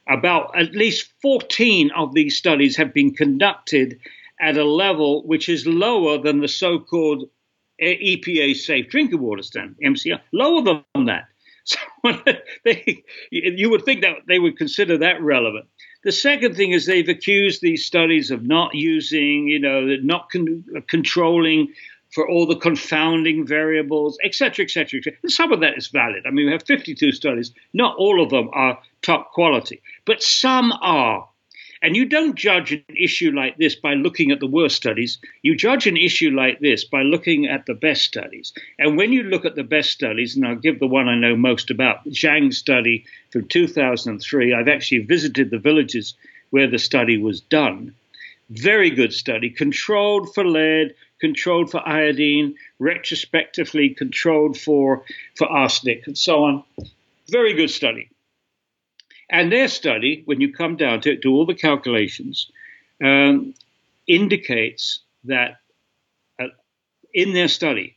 About 0.09 0.59
at 0.59 0.73
least 0.73 1.12
14 1.23 1.91
of 1.93 2.15
these 2.15 2.37
studies 2.37 2.77
have 2.77 2.95
been 2.95 3.15
conducted 3.15 4.00
at 4.41 4.57
a 4.57 4.65
level 4.65 5.23
which 5.27 5.49
is 5.49 5.67
lower 5.67 6.19
than 6.19 6.41
the 6.41 6.49
so-called 6.49 7.29
EPA 7.81 8.57
safe 8.57 8.89
drinking 8.89 9.21
water 9.21 9.43
standard, 9.43 9.77
MCL, 9.85 10.21
lower 10.33 10.62
than 10.62 11.07
that. 11.07 11.25
So 11.62 11.79
they, 12.65 13.05
you 13.31 13.71
would 13.71 13.85
think 13.85 14.00
that 14.00 14.17
they 14.27 14.39
would 14.39 14.57
consider 14.57 14.97
that 14.99 15.23
relevant. 15.23 15.67
The 16.02 16.12
second 16.12 16.57
thing 16.57 16.71
is 16.71 16.87
they've 16.87 17.09
accused 17.09 17.61
these 17.61 17.85
studies 17.85 18.30
of 18.30 18.42
not 18.42 18.75
using, 18.75 19.49
you 19.49 19.59
know, 19.59 19.97
not 20.02 20.30
con- 20.30 20.64
uh, 20.75 20.80
controlling 20.88 21.75
for 22.12 22.28
all 22.28 22.47
the 22.47 22.57
confounding 22.57 23.47
variables, 23.47 24.19
etc., 24.25 24.64
etc., 24.64 24.99
etc. 24.99 25.19
Some 25.28 25.52
of 25.52 25.61
that 25.61 25.76
is 25.76 25.88
valid. 25.88 26.25
I 26.26 26.30
mean, 26.30 26.47
we 26.47 26.52
have 26.52 26.64
52 26.64 27.12
studies. 27.12 27.52
Not 27.73 27.97
all 27.97 28.23
of 28.23 28.30
them 28.30 28.50
are 28.52 28.78
top 29.02 29.33
quality, 29.33 29.83
but 30.04 30.23
some 30.23 30.73
are. 30.80 31.28
And 31.82 31.96
you 31.96 32.04
don't 32.04 32.34
judge 32.34 32.72
an 32.72 32.84
issue 32.94 33.30
like 33.30 33.56
this 33.56 33.75
by 33.75 33.94
looking 33.94 34.30
at 34.30 34.40
the 34.40 34.46
worst 34.46 34.76
studies. 34.76 35.18
You 35.42 35.56
judge 35.56 35.87
an 35.87 35.96
issue 35.96 36.30
like 36.30 36.60
this 36.60 36.84
by 36.84 37.02
looking 37.02 37.46
at 37.46 37.64
the 37.64 37.75
best 37.75 38.02
studies. 38.02 38.52
And 38.78 38.99
when 38.99 39.12
you 39.12 39.22
look 39.22 39.46
at 39.46 39.54
the 39.54 39.64
best 39.64 39.90
studies, 39.90 40.37
and 40.37 40.46
I'll 40.46 40.56
give 40.56 40.78
the 40.78 40.87
one 40.87 41.08
I 41.08 41.16
know 41.16 41.37
most 41.37 41.70
about, 41.70 42.04
the 42.04 42.10
Zhang 42.10 42.52
study 42.52 43.06
from 43.30 43.49
2003, 43.49 44.52
I've 44.52 44.68
actually 44.68 45.04
visited 45.04 45.50
the 45.50 45.58
villages 45.58 46.14
where 46.50 46.66
the 46.66 46.78
study 46.78 47.16
was 47.16 47.40
done. 47.40 47.94
Very 48.50 48.90
good 48.90 49.14
study, 49.14 49.49
controlled 49.49 50.34
for 50.34 50.44
lead, 50.44 50.94
controlled 51.18 51.70
for 51.70 51.87
iodine, 51.88 52.56
retrospectively 52.78 53.90
controlled 53.90 54.58
for, 54.58 55.04
for 55.37 55.46
arsenic, 55.46 56.06
and 56.06 56.18
so 56.18 56.44
on. 56.44 56.64
Very 57.30 57.54
good 57.54 57.70
study. 57.70 58.10
And 59.30 59.52
their 59.52 59.68
study, 59.68 60.22
when 60.25 60.40
you 60.40 60.52
come 60.52 60.76
down 60.76 61.00
to 61.02 61.12
it, 61.12 61.22
do 61.22 61.32
all 61.32 61.46
the 61.46 61.54
calculations, 61.54 62.50
um, 63.02 63.54
indicates 64.08 65.00
that 65.25 65.58
uh, 66.40 66.49
in 67.14 67.32
their 67.32 67.46
study, 67.46 67.96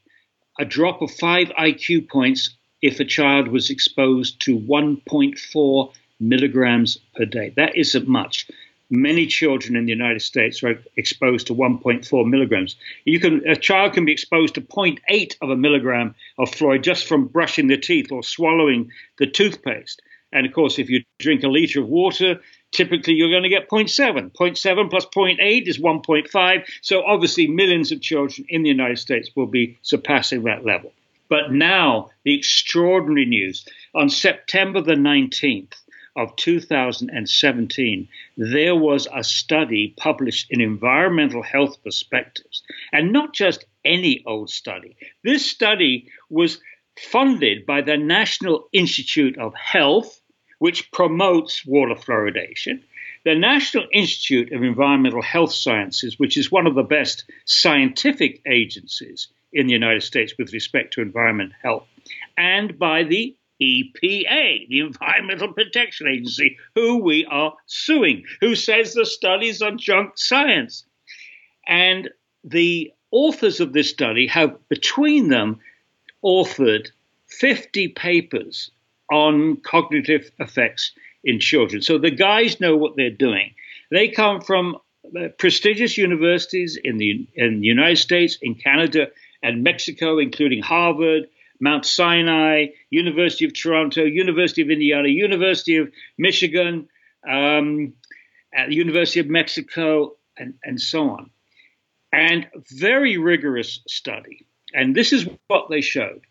a 0.59 0.65
drop 0.65 1.01
of 1.01 1.09
five 1.11 1.47
IQ 1.49 2.07
points 2.07 2.55
if 2.83 2.99
a 2.99 3.05
child 3.05 3.47
was 3.47 3.71
exposed 3.71 4.41
to 4.41 4.59
1.4 4.59 5.93
milligrams 6.19 6.99
per 7.15 7.25
day. 7.25 7.51
That 7.55 7.75
isn't 7.75 8.07
much. 8.07 8.47
Many 8.91 9.25
children 9.25 9.75
in 9.75 9.85
the 9.85 9.91
United 9.91 10.21
States 10.21 10.61
are 10.63 10.79
exposed 10.97 11.47
to 11.47 11.55
1.4 11.55 12.29
milligrams. 12.29 12.75
You 13.05 13.19
can 13.19 13.41
a 13.47 13.55
child 13.55 13.93
can 13.93 14.05
be 14.05 14.11
exposed 14.11 14.53
to 14.55 14.61
0.8 14.61 15.35
of 15.41 15.49
a 15.49 15.55
milligram 15.55 16.13
of 16.37 16.51
fluoride 16.51 16.83
just 16.83 17.07
from 17.07 17.25
brushing 17.25 17.67
their 17.67 17.77
teeth 17.77 18.11
or 18.11 18.21
swallowing 18.21 18.91
the 19.17 19.25
toothpaste. 19.25 20.03
And 20.33 20.45
of 20.45 20.53
course, 20.53 20.79
if 20.79 20.89
you 20.89 21.03
drink 21.19 21.43
a 21.43 21.47
liter 21.47 21.81
of 21.81 21.87
water, 21.87 22.41
typically 22.71 23.13
you're 23.13 23.29
going 23.29 23.43
to 23.43 23.49
get 23.49 23.69
0.7. 23.69 24.31
0.7 24.31 24.89
plus 24.89 25.05
0.8 25.05 25.67
is 25.67 25.79
1.5. 25.79 26.65
So 26.81 27.03
obviously, 27.05 27.47
millions 27.47 27.91
of 27.91 28.01
children 28.01 28.45
in 28.49 28.63
the 28.63 28.69
United 28.69 28.99
States 28.99 29.29
will 29.35 29.47
be 29.47 29.77
surpassing 29.83 30.43
that 30.43 30.65
level. 30.65 30.91
But 31.29 31.51
now, 31.51 32.09
the 32.25 32.35
extraordinary 32.35 33.25
news 33.25 33.65
on 33.95 34.09
September 34.09 34.81
the 34.81 34.93
19th 34.95 35.73
of 36.15 36.35
2017, 36.35 38.07
there 38.37 38.75
was 38.75 39.07
a 39.11 39.23
study 39.23 39.93
published 39.97 40.47
in 40.51 40.61
Environmental 40.61 41.41
Health 41.41 41.81
Perspectives, 41.83 42.61
and 42.91 43.11
not 43.11 43.33
just 43.33 43.65
any 43.83 44.23
old 44.27 44.49
study. 44.49 44.95
This 45.23 45.49
study 45.49 46.07
was 46.29 46.59
funded 46.99 47.65
by 47.65 47.81
the 47.81 47.97
National 47.97 48.67
Institute 48.71 49.37
of 49.39 49.55
Health 49.55 50.21
which 50.63 50.89
promotes 50.93 51.65
water 51.65 51.93
fluoridation. 51.93 52.82
The 53.25 53.36
National 53.36 53.86
Institute 53.91 54.53
of 54.53 54.63
Environmental 54.63 55.22
Health 55.22 55.53
Sciences, 55.53 56.17
which 56.17 56.38
is 56.38 56.50
one 56.50 56.67
of 56.67 56.74
the 56.74 56.84
best 56.84 57.25
scientific 57.43 58.41
agencies 58.46 59.27
in 59.51 59.67
the 59.67 59.74
United 59.74 60.03
States 60.03 60.36
with 60.39 60.53
respect 60.53 60.93
to 60.93 61.01
environment 61.01 61.51
health, 61.62 61.86
and 62.38 62.79
by 62.79 63.03
the 63.03 63.36
EPA, 63.62 64.70
the 64.70 64.79
Environmental 64.79 65.51
Protection 65.51 66.08
Agency, 66.08 66.58
who 66.75 67.00
we 67.00 67.25
are 67.25 67.58
suing, 67.65 68.24
who 68.39 68.55
says 68.55 68.93
the 68.93 69.05
studies 69.05 69.62
are 69.62 69.75
junk 69.75 70.13
science. 70.15 70.86
And 71.67 72.10
the 72.46 72.93
authors 73.12 73.60
of 73.60 73.74
this 73.74 73.89
study 73.89 74.27
have, 74.27 74.58
between 74.70 75.27
them, 75.27 75.60
authored 76.24 76.91
50 77.27 77.89
papers 77.89 78.72
on 79.12 79.57
cognitive 79.57 80.31
effects 80.39 80.91
in 81.24 81.39
children. 81.39 81.81
So 81.81 81.98
the 81.98 82.12
guys 82.12 82.60
know 82.60 82.75
what 82.75 82.95
they're 82.95 83.10
doing. 83.10 83.53
They 83.91 84.10
come 84.10 84.41
from 84.41 84.77
uh, 85.05 85.29
prestigious 85.38 85.98
universities 85.98 86.77
in 86.81 86.98
the, 86.98 87.27
in 87.36 87.62
the 87.62 87.67
United 87.67 87.98
States, 87.98 88.38
in 88.41 88.55
Canada, 88.55 89.07
and 89.41 89.63
Mexico, 89.63 90.19
including 90.19 90.62
Harvard, 90.62 91.27
Mount 91.60 91.86
Sinai, 91.86 92.67
University 92.89 93.45
of 93.45 93.53
Toronto, 93.53 94.03
University 94.03 94.62
of 94.62 94.69
Indiana, 94.69 95.07
University 95.07 95.77
of 95.77 95.91
Michigan, 96.17 96.88
um, 97.29 97.93
University 98.69 99.19
of 99.19 99.27
Mexico, 99.27 100.15
and, 100.38 100.55
and 100.63 100.79
so 100.79 101.10
on. 101.10 101.29
And 102.12 102.48
very 102.72 103.17
rigorous 103.17 103.79
study. 103.88 104.45
And 104.74 104.95
this 104.95 105.13
is 105.13 105.27
what 105.48 105.69
they 105.69 105.81
showed. 105.81 106.22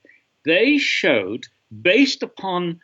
They 0.44 0.78
showed 0.78 1.46
based 1.80 2.22
upon 2.22 2.80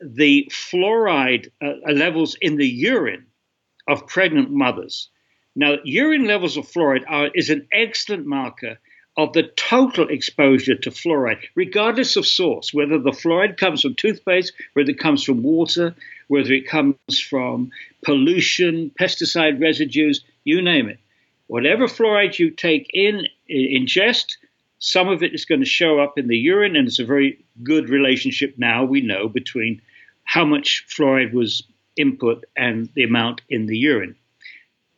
the 0.00 0.50
fluoride 0.50 1.50
uh, 1.62 1.92
levels 1.92 2.36
in 2.40 2.56
the 2.56 2.66
urine 2.68 3.26
of 3.88 4.06
pregnant 4.06 4.50
mothers. 4.50 5.08
Now, 5.54 5.76
urine 5.84 6.24
levels 6.24 6.56
of 6.56 6.66
fluoride 6.66 7.04
are, 7.08 7.28
is 7.34 7.50
an 7.50 7.66
excellent 7.72 8.26
marker 8.26 8.78
of 9.16 9.32
the 9.32 9.42
total 9.56 10.08
exposure 10.08 10.76
to 10.76 10.90
fluoride, 10.90 11.42
regardless 11.54 12.16
of 12.16 12.26
source, 12.26 12.72
whether 12.72 12.98
the 12.98 13.10
fluoride 13.10 13.56
comes 13.56 13.82
from 13.82 13.94
toothpaste, 13.94 14.52
whether 14.72 14.90
it 14.90 14.98
comes 14.98 15.24
from 15.24 15.42
water, 15.42 15.94
whether 16.28 16.52
it 16.52 16.68
comes 16.68 17.20
from 17.28 17.70
pollution, 18.04 18.90
pesticide 18.98 19.60
residues, 19.60 20.24
you 20.44 20.62
name 20.62 20.88
it. 20.88 20.98
Whatever 21.48 21.88
fluoride 21.88 22.38
you 22.38 22.50
take 22.50 22.88
in, 22.94 23.26
ingest, 23.50 24.36
some 24.80 25.08
of 25.08 25.22
it 25.22 25.34
is 25.34 25.44
going 25.44 25.60
to 25.60 25.66
show 25.66 26.00
up 26.00 26.18
in 26.18 26.26
the 26.26 26.36
urine, 26.36 26.74
and 26.74 26.88
it's 26.88 26.98
a 26.98 27.04
very 27.04 27.44
good 27.62 27.88
relationship 27.88 28.54
now, 28.56 28.82
we 28.84 29.02
know, 29.02 29.28
between 29.28 29.80
how 30.24 30.44
much 30.44 30.86
fluoride 30.88 31.32
was 31.32 31.62
input 31.96 32.44
and 32.56 32.88
the 32.94 33.02
amount 33.02 33.42
in 33.48 33.66
the 33.66 33.76
urine. 33.76 34.16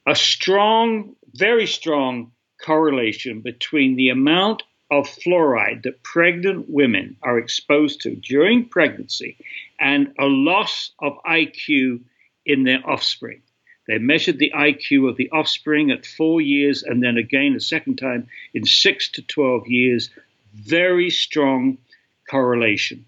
A 0.07 0.15
strong, 0.15 1.17
very 1.35 1.67
strong 1.67 2.31
correlation 2.65 3.41
between 3.41 3.97
the 3.97 4.11
amount 4.11 4.63
of 4.91 5.09
fluoride 5.09 5.83
that 5.83 6.03
pregnant 6.05 6.69
women 6.69 7.17
are 7.23 7.39
exposed 7.39 8.03
to 8.03 8.15
during 8.15 8.69
pregnancy 8.69 9.37
and 9.81 10.15
a 10.19 10.27
loss 10.27 10.93
of 11.01 11.15
IQ 11.27 12.01
in 12.47 12.63
their 12.63 12.89
offspring. 12.89 13.43
They 13.87 13.99
measured 13.99 14.39
the 14.39 14.53
IQ 14.55 15.09
of 15.09 15.17
the 15.17 15.31
offspring 15.31 15.91
at 15.91 16.07
four 16.07 16.41
years 16.41 16.83
and 16.83 17.03
then 17.03 17.17
again 17.17 17.55
a 17.57 17.61
second 17.61 17.97
time 17.97 18.29
in 18.55 18.65
six 18.65 19.09
to 19.11 19.23
12 19.23 19.67
years. 19.67 20.11
Very 20.55 21.11
strong 21.11 21.79
correlation. 22.31 23.05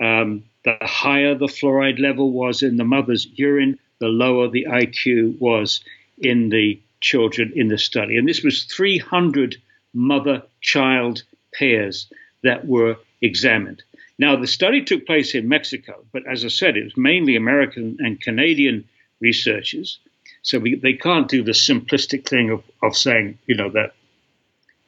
Um, 0.00 0.44
the 0.64 0.76
higher 0.82 1.34
the 1.34 1.46
fluoride 1.46 1.98
level 1.98 2.32
was 2.32 2.62
in 2.62 2.76
the 2.76 2.84
mother's 2.84 3.26
urine, 3.34 3.78
the 3.98 4.08
lower 4.08 4.48
the 4.48 4.66
IQ 4.68 5.38
was 5.38 5.80
in 6.18 6.48
the 6.50 6.80
children 7.00 7.52
in 7.54 7.68
the 7.68 7.78
study. 7.78 8.16
And 8.16 8.28
this 8.28 8.42
was 8.42 8.64
300 8.64 9.56
mother 9.92 10.42
child 10.60 11.22
pairs 11.54 12.10
that 12.42 12.66
were 12.66 12.96
examined. 13.22 13.82
Now, 14.18 14.36
the 14.36 14.46
study 14.46 14.82
took 14.82 15.06
place 15.06 15.34
in 15.34 15.48
Mexico, 15.48 16.04
but 16.12 16.26
as 16.26 16.44
I 16.44 16.48
said, 16.48 16.76
it 16.76 16.84
was 16.84 16.96
mainly 16.96 17.36
American 17.36 17.96
and 18.00 18.20
Canadian 18.20 18.84
researchers. 19.24 19.98
So 20.42 20.58
we, 20.58 20.74
they 20.76 20.92
can't 20.92 21.26
do 21.26 21.42
the 21.42 21.52
simplistic 21.52 22.28
thing 22.28 22.50
of, 22.50 22.62
of 22.82 22.96
saying, 22.96 23.38
you 23.46 23.56
know, 23.56 23.70
that 23.70 23.94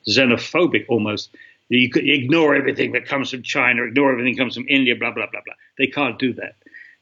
xenophobic 0.09 0.85
almost. 0.89 1.31
You 1.69 1.91
could 1.91 2.09
ignore 2.09 2.55
everything 2.55 2.93
that 2.93 3.07
comes 3.07 3.31
from 3.31 3.43
China, 3.43 3.85
ignore 3.85 4.13
everything 4.13 4.35
that 4.35 4.43
comes 4.43 4.55
from 4.55 4.67
India, 4.69 4.95
blah, 4.95 5.11
blah, 5.11 5.27
blah, 5.27 5.41
blah. 5.45 5.55
They 5.79 5.89
can't 5.89 6.19
do 6.19 6.35
that. 6.35 6.55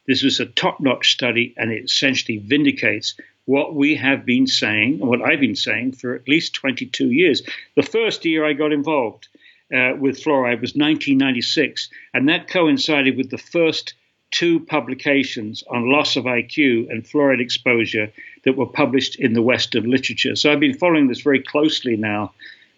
This 0.07 0.23
was 0.23 0.41
a 0.41 0.47
top 0.47 0.81
notch 0.81 1.13
study, 1.13 1.55
and 1.57 1.73
it 1.73 1.85
essentially 1.85 2.39
vindicates 2.39 3.15
what 3.47 3.75
we 3.75 3.97
have 3.97 4.25
been 4.25 4.47
saying, 4.47 5.01
and 5.01 5.09
what 5.09 5.21
I've 5.21 5.41
been 5.41 5.57
saying 5.57 5.93
for 5.93 6.15
at 6.15 6.29
least 6.29 6.55
22 6.55 7.11
years. 7.11 7.43
The 7.75 7.83
first 7.83 8.25
year 8.25 8.47
I 8.47 8.55
got 8.55 8.73
involved 8.73 9.29
uh, 9.75 9.93
with 9.99 10.23
fluoride 10.23 10.61
was 10.61 10.75
1996, 10.75 11.91
and 12.15 12.29
that 12.29 12.49
coincided 12.49 13.17
with 13.17 13.31
the 13.31 13.39
first 13.39 13.95
two 14.35 14.59
publications 14.59 15.63
on 15.71 15.89
loss 15.89 16.17
of 16.17 16.25
IQ 16.25 16.91
and 16.91 17.05
fluoride 17.05 17.41
exposure 17.41 18.13
that 18.45 18.57
were 18.57 18.67
published 18.67 19.15
in 19.21 19.33
the 19.33 19.41
Western 19.41 19.89
literature. 19.89 20.35
So 20.35 20.53
I've 20.53 20.59
been 20.59 20.77
following 20.77 21.07
this 21.07 21.21
very 21.21 21.41
closely 21.41 21.97
now 21.97 22.33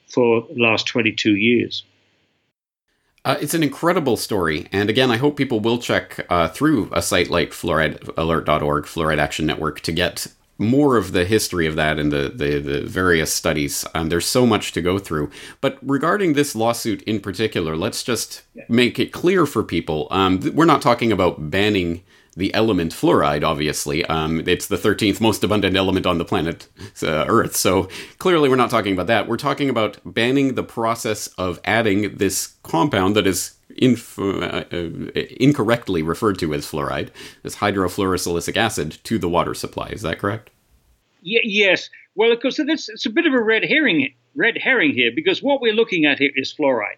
for 0.06 0.46
the 0.54 0.62
last 0.62 0.86
22 0.86 1.34
years. 1.34 1.82
Uh, 3.24 3.36
it's 3.40 3.54
an 3.54 3.62
incredible 3.62 4.18
story. 4.18 4.68
And 4.70 4.90
again, 4.90 5.10
I 5.10 5.16
hope 5.16 5.36
people 5.36 5.58
will 5.58 5.78
check 5.78 6.24
uh, 6.28 6.48
through 6.48 6.90
a 6.92 7.00
site 7.00 7.30
like 7.30 7.50
fluoridealert.org, 7.50 8.84
Fluoride 8.84 9.18
Action 9.18 9.46
Network, 9.46 9.80
to 9.80 9.92
get 9.92 10.26
more 10.58 10.96
of 10.96 11.12
the 11.12 11.24
history 11.24 11.66
of 11.66 11.76
that 11.76 11.98
and 11.98 12.12
the, 12.12 12.32
the, 12.34 12.58
the 12.58 12.80
various 12.82 13.32
studies. 13.32 13.84
Um, 13.94 14.08
there's 14.08 14.26
so 14.26 14.46
much 14.46 14.72
to 14.72 14.82
go 14.82 14.98
through. 14.98 15.30
But 15.60 15.78
regarding 15.82 16.32
this 16.32 16.54
lawsuit 16.54 17.02
in 17.02 17.20
particular, 17.20 17.76
let's 17.76 18.02
just 18.02 18.42
yeah. 18.54 18.64
make 18.68 18.98
it 18.98 19.12
clear 19.12 19.46
for 19.46 19.62
people. 19.62 20.08
Um, 20.10 20.40
we're 20.54 20.64
not 20.64 20.82
talking 20.82 21.12
about 21.12 21.50
banning 21.50 22.02
the 22.36 22.52
element 22.52 22.92
fluoride, 22.92 23.42
obviously. 23.42 24.04
Um, 24.06 24.46
it's 24.46 24.66
the 24.66 24.76
13th 24.76 25.20
most 25.20 25.42
abundant 25.42 25.74
element 25.74 26.06
on 26.06 26.18
the 26.18 26.24
planet 26.24 26.68
uh, 27.02 27.24
Earth. 27.26 27.56
So 27.56 27.88
clearly, 28.18 28.48
we're 28.48 28.56
not 28.56 28.70
talking 28.70 28.92
about 28.92 29.06
that. 29.06 29.26
We're 29.26 29.38
talking 29.38 29.70
about 29.70 29.98
banning 30.04 30.54
the 30.54 30.62
process 30.62 31.28
of 31.38 31.60
adding 31.64 32.16
this 32.16 32.54
compound 32.62 33.16
that 33.16 33.26
is 33.26 33.55
inf- 33.78 34.18
uh, 34.18 34.64
uh, 34.72 34.90
incorrectly 35.38 36.02
referred 36.02 36.38
to 36.38 36.54
as 36.54 36.66
fluoride, 36.66 37.10
as 37.44 37.56
hydrofluorosilicic 37.56 38.56
acid, 38.56 38.98
to 39.04 39.18
the 39.18 39.28
water 39.28 39.54
supply. 39.54 39.88
Is 39.88 40.02
that 40.02 40.18
correct? 40.18 40.50
Y- 41.24 41.40
yes. 41.44 41.90
Well, 42.14 42.32
of 42.32 42.40
course, 42.40 42.58
it's, 42.58 42.88
it's 42.88 43.06
a 43.06 43.10
bit 43.10 43.26
of 43.26 43.34
a 43.34 43.42
red 43.42 43.64
herring, 43.64 44.14
red 44.34 44.58
herring 44.58 44.92
here 44.92 45.10
because 45.14 45.42
what 45.42 45.60
we're 45.60 45.74
looking 45.74 46.04
at 46.06 46.18
here 46.18 46.30
is 46.34 46.52
fluoride. 46.52 46.96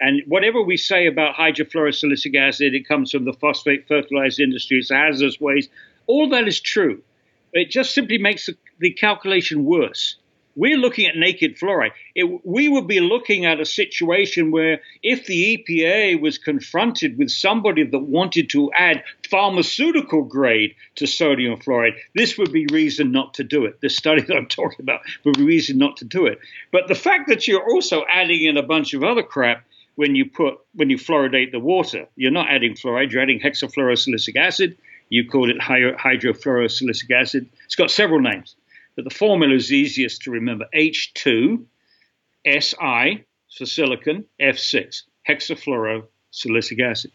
And 0.00 0.22
whatever 0.26 0.60
we 0.60 0.76
say 0.76 1.06
about 1.06 1.36
hydrofluorosilicic 1.36 2.34
acid, 2.36 2.74
it 2.74 2.88
comes 2.88 3.12
from 3.12 3.24
the 3.24 3.32
phosphate 3.32 3.86
fertilizer 3.86 4.42
industry, 4.42 4.78
it's 4.78 4.90
hazardous 4.90 5.40
waste. 5.40 5.70
All 6.06 6.28
that 6.30 6.48
is 6.48 6.60
true. 6.60 7.02
It 7.52 7.70
just 7.70 7.94
simply 7.94 8.18
makes 8.18 8.46
the, 8.46 8.56
the 8.80 8.90
calculation 8.90 9.64
worse 9.64 10.16
we're 10.54 10.76
looking 10.76 11.06
at 11.06 11.16
naked 11.16 11.58
fluoride. 11.58 11.92
It, 12.14 12.44
we 12.44 12.68
would 12.68 12.86
be 12.86 13.00
looking 13.00 13.46
at 13.46 13.60
a 13.60 13.64
situation 13.64 14.50
where 14.50 14.80
if 15.02 15.26
the 15.26 15.56
EPA 15.56 16.20
was 16.20 16.38
confronted 16.38 17.18
with 17.18 17.30
somebody 17.30 17.84
that 17.84 17.98
wanted 17.98 18.50
to 18.50 18.72
add 18.72 19.02
pharmaceutical 19.30 20.22
grade 20.22 20.74
to 20.96 21.06
sodium 21.06 21.58
fluoride, 21.58 21.96
this 22.14 22.36
would 22.36 22.52
be 22.52 22.66
reason 22.66 23.12
not 23.12 23.34
to 23.34 23.44
do 23.44 23.64
it. 23.64 23.80
The 23.80 23.88
study 23.88 24.22
that 24.28 24.36
I'm 24.36 24.46
talking 24.46 24.80
about 24.80 25.00
would 25.24 25.36
be 25.36 25.44
reason 25.44 25.78
not 25.78 25.98
to 25.98 26.04
do 26.04 26.26
it. 26.26 26.38
But 26.70 26.88
the 26.88 26.94
fact 26.94 27.28
that 27.28 27.48
you're 27.48 27.68
also 27.68 28.04
adding 28.08 28.44
in 28.44 28.56
a 28.56 28.62
bunch 28.62 28.94
of 28.94 29.02
other 29.02 29.22
crap 29.22 29.64
when 29.94 30.14
you 30.14 30.24
put 30.26 30.58
when 30.74 30.90
you 30.90 30.96
fluoridate 30.96 31.52
the 31.52 31.60
water, 31.60 32.06
you're 32.16 32.30
not 32.30 32.48
adding 32.48 32.74
fluoride, 32.74 33.12
you're 33.12 33.22
adding 33.22 33.40
hexafluorosilicic 33.40 34.36
acid. 34.36 34.76
You 35.08 35.28
call 35.28 35.50
it 35.50 35.58
hydrofluorosilicic 35.58 37.10
acid. 37.10 37.46
It's 37.66 37.74
got 37.74 37.90
several 37.90 38.20
names. 38.20 38.56
But 38.96 39.04
the 39.04 39.10
formula 39.10 39.54
is 39.54 39.72
easiest 39.72 40.22
to 40.22 40.30
remember 40.30 40.66
H2 40.74 41.64
Si 42.46 43.24
for 43.56 43.66
silicon, 43.66 44.24
F6, 44.40 45.02
hexafluorosilicic 45.28 46.80
acid. 46.80 47.12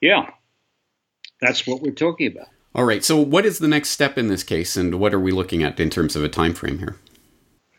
Yeah, 0.00 0.30
that's 1.40 1.66
what 1.66 1.82
we're 1.82 1.92
talking 1.92 2.28
about. 2.28 2.48
All 2.74 2.84
right. 2.84 3.02
So, 3.02 3.18
what 3.18 3.46
is 3.46 3.58
the 3.58 3.68
next 3.68 3.90
step 3.90 4.18
in 4.18 4.28
this 4.28 4.42
case, 4.42 4.76
and 4.76 4.96
what 5.00 5.14
are 5.14 5.20
we 5.20 5.32
looking 5.32 5.62
at 5.62 5.80
in 5.80 5.88
terms 5.88 6.14
of 6.14 6.24
a 6.24 6.28
time 6.28 6.52
frame 6.52 6.78
here? 6.78 6.96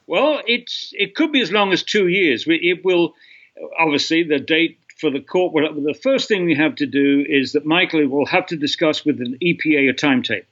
Well, 0.08 0.42
it's 0.48 0.92
it 0.94 1.16
could 1.16 1.32
be 1.32 1.42
as 1.42 1.51
long 1.51 1.74
as 1.74 1.84
two 1.84 2.08
years. 2.08 2.46
It 2.48 2.84
will 2.84 3.13
obviously 3.77 4.24
the 4.24 4.39
date 4.39 4.80
for 5.00 5.12
the 5.12 5.20
court. 5.20 5.54
The 5.75 6.00
first 6.01 6.27
thing 6.27 6.46
we 6.46 6.56
have 6.56 6.75
to 6.75 6.88
do 6.88 7.24
is 7.27 7.51
that 7.51 7.66
Michael 7.66 8.08
will 8.08 8.25
have 8.25 8.48
to 8.48 8.56
discuss 8.56 9.06
with 9.06 9.20
the 9.20 9.38
EPA 9.38 9.89
a 9.89 9.94
timetable. 9.94 10.48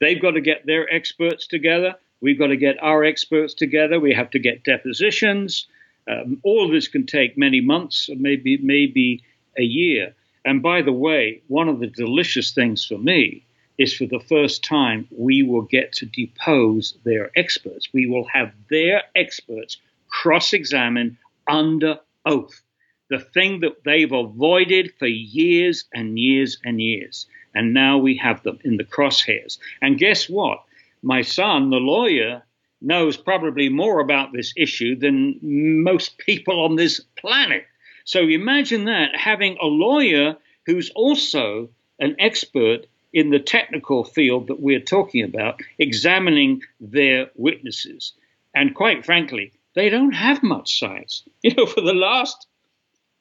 They've 0.00 0.20
got 0.20 0.32
to 0.32 0.40
get 0.40 0.66
their 0.66 0.92
experts 0.92 1.46
together. 1.46 1.94
We've 2.20 2.38
got 2.38 2.48
to 2.48 2.56
get 2.56 2.82
our 2.82 3.04
experts 3.04 3.54
together. 3.54 4.00
We 4.00 4.14
have 4.14 4.30
to 4.30 4.38
get 4.38 4.64
depositions. 4.64 5.66
Um, 6.10 6.40
all 6.42 6.64
of 6.64 6.72
this 6.72 6.88
can 6.88 7.06
take 7.06 7.38
many 7.38 7.60
months, 7.60 8.08
maybe 8.14 8.58
maybe 8.58 9.22
a 9.58 9.62
year. 9.62 10.14
And 10.44 10.62
by 10.62 10.82
the 10.82 10.92
way, 10.92 11.42
one 11.48 11.68
of 11.68 11.80
the 11.80 11.86
delicious 11.86 12.52
things 12.52 12.84
for 12.84 12.98
me 12.98 13.44
is 13.78 13.94
for 13.94 14.06
the 14.06 14.20
first 14.20 14.64
time 14.64 15.06
we 15.10 15.42
will 15.42 15.62
get 15.62 15.92
to 15.92 16.06
depose 16.06 16.94
their 17.04 17.30
experts. 17.36 17.88
We 17.92 18.06
will 18.06 18.26
have 18.32 18.52
their 18.68 19.02
experts 19.14 19.78
cross-examine 20.08 21.18
under 21.46 22.00
oath. 22.26 22.62
The 23.08 23.18
thing 23.18 23.60
that 23.60 23.84
they've 23.84 24.12
avoided 24.12 24.92
for 24.98 25.06
years 25.06 25.84
and 25.94 26.18
years 26.18 26.58
and 26.64 26.80
years. 26.80 27.26
And 27.54 27.74
now 27.74 27.98
we 27.98 28.16
have 28.16 28.42
them 28.42 28.58
in 28.64 28.76
the 28.76 28.84
crosshairs. 28.84 29.58
And 29.82 29.98
guess 29.98 30.28
what? 30.28 30.62
My 31.02 31.22
son, 31.22 31.70
the 31.70 31.76
lawyer, 31.76 32.42
knows 32.80 33.16
probably 33.16 33.68
more 33.68 34.00
about 34.00 34.32
this 34.32 34.52
issue 34.56 34.96
than 34.96 35.38
most 35.42 36.18
people 36.18 36.64
on 36.64 36.76
this 36.76 37.00
planet. 37.16 37.66
So 38.04 38.20
imagine 38.20 38.86
that 38.86 39.16
having 39.16 39.56
a 39.60 39.66
lawyer 39.66 40.36
who's 40.66 40.90
also 40.90 41.68
an 41.98 42.16
expert 42.18 42.86
in 43.12 43.30
the 43.30 43.38
technical 43.38 44.04
field 44.04 44.46
that 44.46 44.60
we're 44.60 44.80
talking 44.80 45.24
about, 45.24 45.60
examining 45.78 46.62
their 46.80 47.30
witnesses. 47.34 48.12
And 48.54 48.74
quite 48.74 49.04
frankly, 49.04 49.52
they 49.74 49.88
don't 49.88 50.12
have 50.12 50.42
much 50.42 50.78
science. 50.78 51.22
You 51.42 51.54
know, 51.54 51.66
for 51.66 51.80
the 51.80 51.94
last 51.94 52.46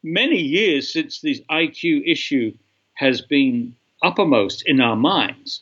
many 0.04 0.40
years 0.40 0.92
since 0.92 1.22
this 1.22 1.40
IQ 1.50 2.04
issue 2.06 2.54
has 2.94 3.22
been 3.22 3.76
uppermost 4.02 4.64
in 4.66 4.82
our 4.82 4.96
minds, 4.96 5.62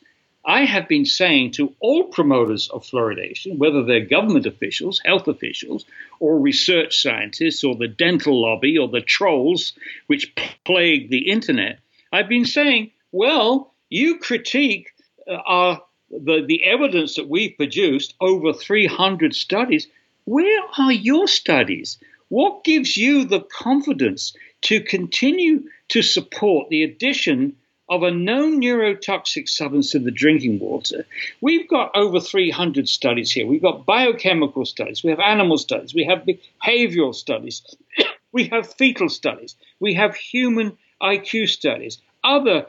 I 0.50 0.64
have 0.64 0.88
been 0.88 1.04
saying 1.04 1.52
to 1.52 1.76
all 1.82 2.06
promoters 2.06 2.70
of 2.70 2.86
fluoridation, 2.86 3.58
whether 3.58 3.84
they're 3.84 4.06
government 4.06 4.46
officials, 4.46 5.02
health 5.04 5.28
officials, 5.28 5.86
or 6.22 6.40
research 6.40 7.02
scientists, 7.02 7.66
or 7.66 7.76
the 7.76 7.90
dental 7.90 8.42
lobby, 8.42 8.78
or 8.78 8.88
the 8.88 9.02
trolls 9.02 9.74
which 10.08 10.34
plague 10.64 11.10
the 11.10 11.30
internet, 11.30 11.80
I've 12.14 12.30
been 12.30 12.46
saying, 12.46 12.92
well, 13.12 13.74
you 13.90 14.20
critique 14.20 14.94
uh, 15.30 15.34
our, 15.46 15.82
the, 16.10 16.46
the 16.48 16.64
evidence 16.64 17.16
that 17.16 17.28
we've 17.28 17.58
produced 17.58 18.14
over 18.22 18.54
300 18.54 19.36
studies. 19.36 19.88
Where 20.24 20.62
are 20.78 20.94
your 20.94 21.28
studies? 21.28 21.98
What 22.30 22.64
gives 22.64 22.96
you 22.96 23.26
the 23.26 23.42
confidence 23.42 24.34
to 24.62 24.82
continue 24.82 25.64
to 25.90 26.02
support 26.02 26.70
the 26.70 26.84
addition 26.84 27.58
of 27.90 28.04
a 28.04 28.12
known 28.12 28.62
neurotoxic 28.62 29.48
substance 29.48 29.96
in 29.96 30.04
the 30.04 30.12
drinking 30.12 30.60
water. 30.60 31.06
We've 31.42 31.68
got 31.68 31.92
over 31.96 32.20
300 32.20 32.88
studies 32.90 33.32
here. 33.32 33.48
We've 33.48 33.62
got 33.62 33.86
biochemical 33.86 34.66
studies, 34.66 35.04
we 35.04 35.12
have 35.12 35.20
animal 35.20 35.58
studies, 35.58 35.94
we 35.94 36.04
have 36.06 36.26
behavioral 36.28 37.16
studies, 37.16 37.64
we 38.32 38.46
have 38.48 38.74
fetal 38.74 39.10
studies, 39.10 39.56
we 39.80 39.94
have 39.94 40.16
human 40.16 40.78
IQ 41.02 41.50
studies, 41.50 42.00
other 42.24 42.66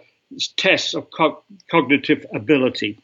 tests 0.56 0.94
of 0.94 1.10
co- 1.10 1.42
cognitive 1.70 2.26
ability. 2.32 2.98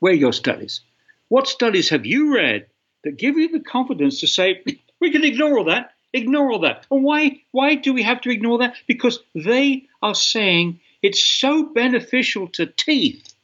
Where 0.00 0.12
your 0.12 0.32
studies? 0.32 0.80
What 1.28 1.46
studies 1.46 1.90
have 1.90 2.04
you 2.04 2.34
read 2.34 2.66
that 3.04 3.16
give 3.16 3.38
you 3.38 3.48
the 3.48 3.60
confidence 3.60 4.20
to 4.20 4.26
say, 4.26 4.62
we 5.00 5.10
can 5.10 5.24
ignore 5.24 5.58
all 5.58 5.64
that, 5.64 5.92
ignore 6.12 6.52
all 6.52 6.58
that? 6.60 6.86
And 6.90 7.02
why, 7.04 7.40
why 7.52 7.76
do 7.76 7.94
we 7.94 8.02
have 8.02 8.20
to 8.22 8.30
ignore 8.30 8.58
that? 8.58 8.74
Because 8.86 9.20
they 9.34 9.86
are 10.02 10.14
saying 10.14 10.80
it's 11.02 11.22
so 11.22 11.64
beneficial 11.64 12.48
to 12.48 12.66
teeth 12.66 13.34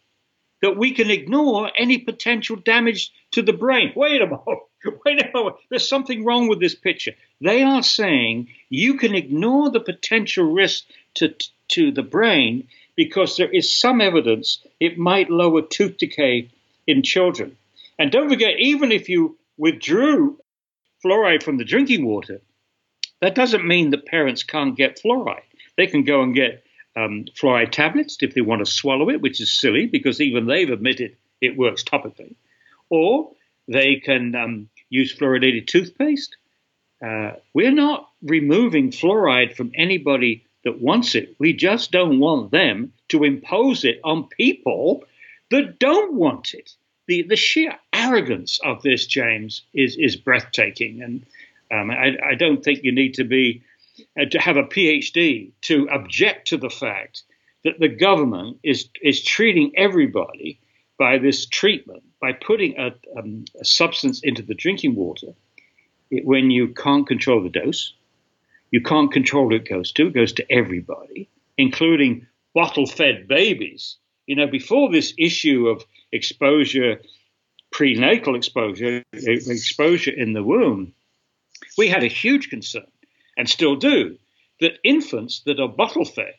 that 0.62 0.77
we 0.77 0.92
can 0.92 1.11
ignore 1.11 1.71
any 1.77 1.99
potential 1.99 2.57
damage 2.57 3.12
to 3.33 3.42
the 3.42 3.53
brain. 3.53 3.92
Wait 3.94 4.23
a 4.23 4.27
moment. 4.27 4.61
Wait 5.05 5.21
a 5.23 5.31
moment. 5.35 5.57
There's 5.68 5.88
something 5.88 6.25
wrong 6.25 6.49
with 6.49 6.61
this 6.61 6.75
picture. 6.75 7.12
They 7.40 7.62
are 7.62 7.83
saying 7.83 8.49
you 8.68 8.94
can 8.94 9.14
ignore 9.14 9.71
the 9.71 9.81
potential 9.81 10.53
risk 10.53 10.85
to, 11.14 11.35
to 11.68 11.92
the 11.92 12.03
brain 12.03 12.68
because 12.97 13.37
there 13.37 13.51
is 13.51 13.73
some 13.73 14.01
evidence 14.01 14.64
it 14.81 14.99
might 14.99 15.31
lower 15.31 15.62
tooth 15.62 15.99
decay 15.99 16.51
in 16.87 17.03
children. 17.03 17.57
And 17.99 18.11
don't 18.11 18.29
forget, 18.29 18.59
even 18.59 18.92
if 18.92 19.09
you 19.09 19.37
withdrew 19.57 20.38
fluoride 21.05 21.42
from 21.42 21.59
the 21.59 21.64
drinking 21.64 22.07
water, 22.07 22.40
that 23.21 23.35
doesn't 23.35 23.66
mean 23.66 23.90
that 23.90 24.07
parents 24.07 24.42
can't 24.42 24.77
get 24.77 25.01
fluoride. 25.01 25.42
They 25.77 25.87
can 25.87 26.05
go 26.05 26.23
and 26.23 26.35
get 26.35 26.64
um, 26.99 27.27
fluoride 27.41 27.71
tablets 27.71 28.19
if 28.21 28.35
they 28.35 28.41
want 28.41 28.65
to 28.65 28.71
swallow 28.71 29.11
it, 29.11 29.21
which 29.21 29.41
is 29.41 29.61
silly 29.61 29.87
because 29.87 30.21
even 30.21 30.47
they've 30.47 30.71
admitted 30.71 31.17
it 31.41 31.57
works 31.57 31.85
topically. 31.85 32.35
Or 32.91 33.33
they 33.69 33.97
can 33.97 34.35
um, 34.35 34.69
use 34.89 35.17
fluoridated 35.17 35.67
toothpaste. 35.67 36.37
Uh, 37.05 37.33
we're 37.55 37.73
not 37.73 38.11
removing 38.23 38.91
fluoride 38.91 39.55
from 39.55 39.71
anybody 39.75 40.45
that 40.65 40.81
wants 40.81 41.15
it. 41.15 41.37
We 41.39 41.53
just 41.53 41.93
don't 41.93 42.19
want 42.19 42.51
them 42.51 42.93
to 43.09 43.25
impose 43.25 43.85
it 43.85 44.01
on 44.03 44.29
people 44.29 45.05
that 45.51 45.79
don't 45.79 46.15
want 46.15 46.55
it. 46.55 46.73
The, 47.07 47.23
the 47.23 47.37
sheer 47.37 47.79
arrogance 47.93 48.59
of 48.63 48.83
this, 48.83 49.07
James, 49.07 49.63
is, 49.73 49.97
is 49.97 50.17
breathtaking. 50.17 51.03
And 51.03 51.27
um, 51.71 51.91
I, 51.91 52.17
I, 52.33 52.35
don't 52.35 52.63
think 52.63 52.81
you 52.83 52.93
need 52.93 53.15
to 53.15 53.25
be 53.25 53.63
uh, 54.21 54.25
to 54.31 54.39
have 54.39 54.57
a 54.57 54.65
PhD 54.65 55.53
to 55.63 55.89
object 55.91 56.49
to 56.49 56.57
the 56.57 56.71
fact 56.71 57.23
that 57.65 57.79
the 57.79 57.89
government 57.89 58.59
is 58.63 58.89
is 59.03 59.23
treating 59.23 59.73
everybody 59.77 60.61
by 60.99 61.19
this 61.19 61.47
treatment 61.47 62.03
by 62.21 62.33
putting 62.33 62.77
a, 62.79 62.93
um, 63.17 63.45
a 63.61 63.65
substance 63.65 64.21
into 64.23 64.43
the 64.43 64.55
drinking 64.55 64.95
water 64.95 65.35
it, 66.11 66.25
when 66.25 66.51
you 66.51 66.69
can't 66.69 67.07
control 67.07 67.43
the 67.43 67.49
dose, 67.49 67.95
you 68.71 68.83
can't 68.83 69.13
control 69.13 69.49
who 69.49 69.57
it 69.57 69.69
goes 69.69 69.93
to. 69.93 70.09
It 70.09 70.15
goes 70.15 70.33
to 70.35 70.53
everybody, 70.53 71.29
including 71.57 72.27
bottle-fed 72.55 73.29
babies. 73.29 73.97
You 74.27 74.37
know, 74.37 74.47
before 74.47 74.91
this 74.91 75.15
issue 75.17 75.69
of 75.69 75.85
exposure, 76.13 77.01
prenatal 77.71 78.35
exposure, 78.35 79.03
exposure 79.13 80.11
in 80.11 80.33
the 80.33 80.43
womb, 80.43 80.93
we 81.77 81.89
had 81.89 82.05
a 82.05 82.09
huge 82.09 82.51
concern 82.51 82.87
and 83.38 83.48
still 83.48 83.77
do, 83.77 84.18
that 84.61 84.79
infants 84.85 85.40
that 85.46 85.61
are 85.61 85.68
bottle 85.68 86.05
fed, 86.05 86.35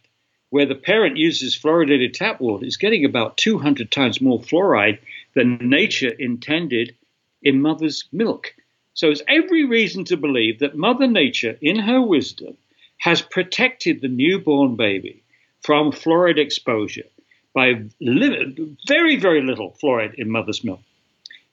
where 0.49 0.65
the 0.65 0.75
parent 0.75 1.17
uses 1.17 1.57
fluoridated 1.57 2.13
tap 2.13 2.41
water, 2.41 2.65
is 2.65 2.77
getting 2.77 3.05
about 3.05 3.37
200 3.37 3.89
times 3.89 4.21
more 4.21 4.39
fluoride 4.39 4.99
than 5.33 5.57
nature 5.61 6.09
intended 6.09 6.93
in 7.41 7.61
mother's 7.61 8.03
milk. 8.11 8.53
So 8.93 9.07
there's 9.07 9.21
every 9.27 9.63
reason 9.65 10.03
to 10.05 10.17
believe 10.17 10.59
that 10.59 10.75
Mother 10.75 11.07
Nature, 11.07 11.57
in 11.61 11.79
her 11.79 12.01
wisdom, 12.01 12.57
has 12.97 13.21
protected 13.21 14.01
the 14.01 14.09
newborn 14.09 14.75
baby 14.75 15.23
from 15.61 15.93
fluoride 15.93 16.37
exposure 16.37 17.07
by 17.53 17.83
very, 18.01 19.15
very 19.15 19.41
little 19.41 19.77
fluoride 19.81 20.15
in 20.15 20.29
mother's 20.29 20.63
milk. 20.65 20.81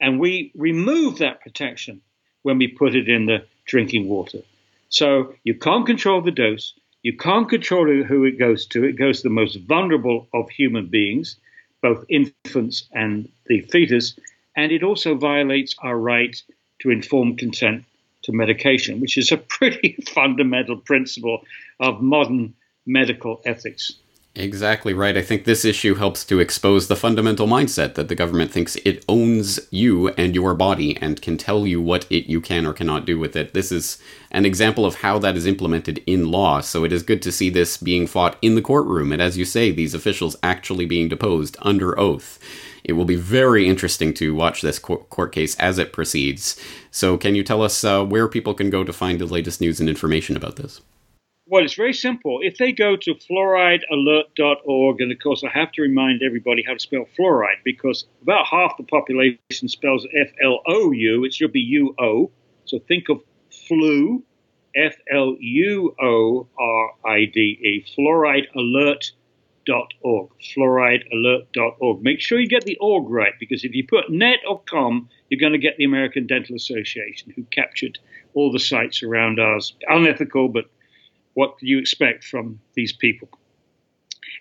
And 0.01 0.19
we 0.19 0.51
remove 0.57 1.19
that 1.19 1.41
protection 1.41 2.01
when 2.43 2.59
we 2.59 2.67
put 2.69 2.97
it 2.97 3.09
in 3.09 3.27
the 3.27 3.47
drinking 3.65 4.09
water. 4.09 4.41
So 4.97 5.35
you 5.45 5.55
can't 5.55 5.85
control 5.85 6.23
the 6.23 6.31
dose. 6.31 6.73
You 7.03 7.19
can't 7.19 7.51
control 7.51 7.85
who 8.03 8.25
it 8.25 8.39
goes 8.39 8.65
to. 8.69 8.83
It 8.85 8.97
goes 8.97 9.19
to 9.19 9.25
the 9.25 9.41
most 9.43 9.57
vulnerable 9.57 10.27
of 10.33 10.49
human 10.49 10.87
beings, 10.87 11.37
both 11.83 12.07
infants 12.09 12.89
and 12.93 13.29
the 13.45 13.61
fetus. 13.61 14.19
And 14.57 14.73
it 14.73 14.83
also 14.83 15.15
violates 15.15 15.75
our 15.81 15.99
right 15.99 16.35
to 16.79 16.89
informed 16.89 17.37
consent 17.37 17.85
to 18.23 18.33
medication, 18.33 19.01
which 19.01 19.19
is 19.19 19.33
a 19.33 19.37
pretty 19.37 19.99
fundamental 20.15 20.79
principle 20.79 21.45
of 21.79 22.01
modern 22.01 22.55
medical 22.87 23.43
ethics. 23.45 23.97
Exactly 24.39 24.93
right. 24.93 25.17
I 25.17 25.23
think 25.23 25.45
this 25.45 25.65
issue 25.65 25.95
helps 25.95 26.23
to 26.27 26.41
expose 26.41 26.89
the 26.89 26.95
fundamental 26.95 27.47
mindset 27.47 27.95
that 27.95 28.09
the 28.09 28.15
government 28.15 28.51
thinks 28.51 28.77
it 28.85 29.03
owns 29.09 29.59
you 29.71 30.09
and 30.11 30.35
your 30.35 30.53
body 30.53 30.95
and 30.99 31.23
can 31.23 31.39
tell 31.39 31.67
you 31.67 31.81
what 31.81 32.05
it 32.11 32.29
you 32.29 32.43
can 32.43 32.67
or 32.67 32.75
cannot 32.75 33.07
do 33.07 33.19
with 33.19 33.35
it. 33.35 33.55
This 33.55 33.73
is 33.73 33.97
an 34.31 34.45
example 34.45 34.85
of 34.85 34.97
how 34.97 35.19
that 35.21 35.39
is 35.39 35.47
implemented 35.47 36.03
in 36.07 36.31
law. 36.31 36.61
So 36.61 36.85
it 36.85 36.93
is 36.93 37.03
good 37.03 37.23
to 37.23 37.33
see 37.33 37.49
this 37.49 37.79
being 37.79 38.07
fought 38.07 38.37
in 38.43 38.57
the 38.57 38.61
courtroom 38.61 39.11
and 39.11 39.23
as 39.23 39.39
you 39.39 39.47
say 39.47 39.71
these 39.71 39.95
officials 39.95 40.37
actually 40.43 40.85
being 40.85 41.09
deposed 41.09 41.57
under 41.63 41.99
oath. 41.99 42.39
It 42.85 42.93
will 42.93 43.07
be 43.07 43.17
very 43.17 43.67
interesting 43.67 44.13
to 44.15 44.35
watch 44.35 44.61
this 44.61 44.79
court 44.79 45.33
case 45.33 45.57
as 45.57 45.79
it 45.79 45.95
proceeds. 45.95 46.61
So 46.91 47.17
can 47.17 47.35
you 47.35 47.43
tell 47.43 47.63
us 47.63 47.83
uh, 47.83 48.05
where 48.05 48.29
people 48.29 48.53
can 48.53 48.69
go 48.69 48.85
to 48.85 48.93
find 48.93 49.19
the 49.19 49.25
latest 49.25 49.63
news 49.63 49.81
and 49.81 49.89
information 49.89 50.37
about 50.37 50.57
this? 50.57 50.83
Well, 51.49 51.63
it's 51.63 51.75
very 51.75 51.93
simple. 51.93 52.41
If 52.43 52.59
they 52.59 52.73
go 52.73 52.97
to 52.97 53.15
fluoridealert.org, 53.15 55.01
and 55.01 55.13
of 55.13 55.19
course, 55.23 55.45
I 55.45 55.49
have 55.57 55.71
to 55.73 55.83
remind 55.83 56.23
everybody 56.23 56.65
how 56.67 56.75
to 56.75 56.81
spell 56.81 57.07
fluoride 57.17 57.63
because 57.65 58.05
about 58.23 58.47
half 58.47 58.77
the 58.77 58.83
population 58.83 59.69
spells 59.69 60.05
F 60.13 60.33
L 60.43 60.61
O 60.67 60.91
U. 60.91 61.25
It 61.25 61.33
should 61.33 61.53
be 61.53 61.61
U 61.61 61.95
O. 62.01 62.33
So 62.65 62.81
think 62.81 63.09
of 63.09 63.23
flu, 63.69 64.25
F 64.75 64.97
L 65.13 65.37
U 65.39 65.95
O 66.03 66.49
R 66.59 66.91
I 67.05 67.27
D 67.27 67.41
E, 67.41 67.85
fluoridealert.org. 67.97 70.31
Fluoridealert.org. 70.43 72.03
Make 72.03 72.21
sure 72.21 72.41
you 72.41 72.49
get 72.49 72.65
the 72.65 72.77
org 72.81 73.09
right 73.09 73.35
because 73.39 73.63
if 73.63 73.73
you 73.73 73.87
put 73.87 74.11
net 74.11 74.41
or 74.49 74.63
com, 74.69 75.09
you're 75.31 75.39
going 75.39 75.53
to 75.53 75.59
get 75.59 75.77
the 75.77 75.85
American 75.85 76.27
Dental 76.27 76.57
Association, 76.57 77.33
who 77.37 77.45
captured 77.45 78.01
all 78.35 78.51
the 78.51 78.59
sites 78.59 79.05
around 79.05 79.39
ours. 79.39 79.77
Unethical, 79.89 80.49
but 80.49 80.65
what 81.37 81.59
do 81.59 81.67
you 81.67 81.79
expect 81.79 82.25
from 82.25 82.59
these 82.75 82.95
people? 82.95 83.29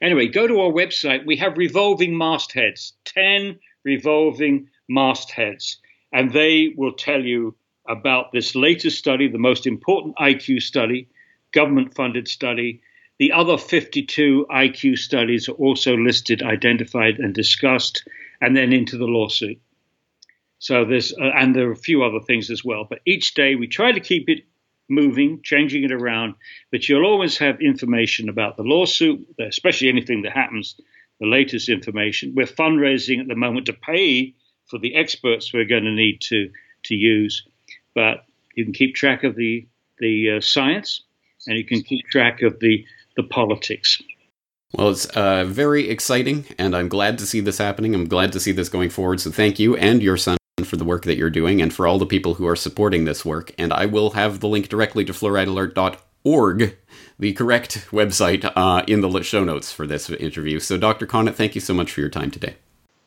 Anyway, 0.02 0.30
go 0.30 0.48
to 0.48 0.62
our 0.62 0.72
website. 0.72 1.26
We 1.26 1.36
have 1.36 1.58
revolving 1.58 2.18
mastheads, 2.18 2.94
10 3.04 3.60
revolving 3.84 4.70
mastheads, 4.90 5.76
and 6.14 6.32
they 6.32 6.74
will 6.78 6.94
tell 6.94 7.22
you 7.22 7.54
about 7.86 8.32
this 8.32 8.56
latest 8.56 8.98
study, 8.98 9.28
the 9.28 9.38
most 9.38 9.68
important 9.68 10.16
IQ 10.16 10.62
study, 10.62 11.10
government 11.52 11.94
funded 11.94 12.30
study. 12.30 12.82
The 13.20 13.34
other 13.34 13.58
52 13.58 14.48
IQ 14.50 14.98
studies 14.98 15.50
are 15.50 15.60
also 15.66 15.98
listed, 15.98 16.44
identified, 16.44 17.20
and 17.20 17.34
discussed, 17.34 18.08
and 18.40 18.56
then 18.56 18.72
into 18.72 18.98
the 18.98 19.06
lawsuit. 19.06 19.60
So 20.60 20.86
there's, 20.86 21.12
uh, 21.12 21.32
and 21.38 21.54
there 21.54 21.68
are 21.68 21.74
a 21.74 21.88
few 21.90 22.04
other 22.06 22.22
things 22.22 22.50
as 22.50 22.64
well. 22.64 22.86
But 22.90 23.02
each 23.06 23.34
day 23.34 23.56
we 23.56 23.68
try 23.68 23.92
to 23.92 24.00
keep 24.00 24.30
it 24.30 24.46
moving, 24.90 25.42
changing 25.44 25.84
it 25.84 25.92
around, 25.92 26.36
but 26.72 26.88
you'll 26.88 27.06
always 27.06 27.38
have 27.38 27.62
information 27.62 28.30
about 28.30 28.58
the 28.58 28.64
lawsuit, 28.64 29.28
especially 29.40 29.90
anything 29.90 30.22
that 30.24 30.34
happens, 30.34 30.80
the 31.20 31.28
latest 31.28 31.70
information. 31.70 32.34
We're 32.36 32.46
fundraising 32.46 33.20
at 33.20 33.28
the 33.28 33.36
moment 33.36 33.68
to 33.68 33.74
pay 33.74 34.34
for 34.68 34.80
the 34.80 34.96
experts 34.96 35.54
we're 35.54 35.66
going 35.66 35.84
to 35.84 35.92
need 35.92 36.22
to, 36.22 36.50
to 36.84 36.96
use, 36.96 37.48
but 37.94 38.26
you 38.56 38.64
can 38.64 38.74
keep 38.74 38.96
track 38.96 39.24
of 39.24 39.36
the, 39.36 39.68
the 40.00 40.38
uh, 40.38 40.42
science 40.42 41.02
and 41.48 41.58
you 41.58 41.66
can 41.66 41.82
keep 41.82 42.06
track 42.08 42.42
of 42.42 42.60
the, 42.60 42.86
the 43.16 43.24
politics. 43.24 44.02
Well, 44.74 44.90
it's 44.90 45.06
uh, 45.06 45.46
very 45.46 45.90
exciting, 45.90 46.46
and 46.58 46.76
I'm 46.76 46.90
glad 46.90 47.18
to 47.20 47.26
see 47.26 47.40
this 47.40 47.60
happening. 47.60 47.96
I'm 47.96 48.08
glad 48.08 48.34
to 48.34 48.40
see 48.40 48.52
this 48.52 48.68
going 48.68 48.90
forward. 48.90 49.22
So, 49.22 49.32
thank 49.32 49.58
you 49.58 49.78
and 49.78 50.04
your 50.04 50.18
son 50.18 50.38
for 50.66 50.78
the 50.78 50.86
work 50.86 51.04
that 51.04 51.18
you're 51.18 51.30
doing 51.30 51.62
and 51.62 51.74
for 51.74 51.88
all 51.88 51.98
the 51.98 52.06
people 52.06 52.36
who 52.36 52.48
are 52.48 52.56
supporting 52.56 53.06
this 53.06 53.24
work. 53.24 53.52
And 53.58 53.72
I 53.72 53.86
will 53.86 54.12
have 54.12 54.40
the 54.40 54.48
link 54.48 54.70
directly 54.70 55.06
to 55.06 55.14
fluoridealert.org, 55.14 56.78
the 57.20 57.34
correct 57.34 57.88
website, 57.92 58.52
uh, 58.56 58.84
in 58.88 59.02
the 59.02 59.22
show 59.22 59.44
notes 59.44 59.72
for 59.72 59.88
this 59.88 60.10
interview. 60.10 60.60
So, 60.60 60.78
Dr. 60.78 61.08
Connett, 61.08 61.36
thank 61.36 61.56
you 61.56 61.62
so 61.62 61.74
much 61.74 61.92
for 61.92 62.02
your 62.02 62.10
time 62.10 62.32
today. 62.32 62.56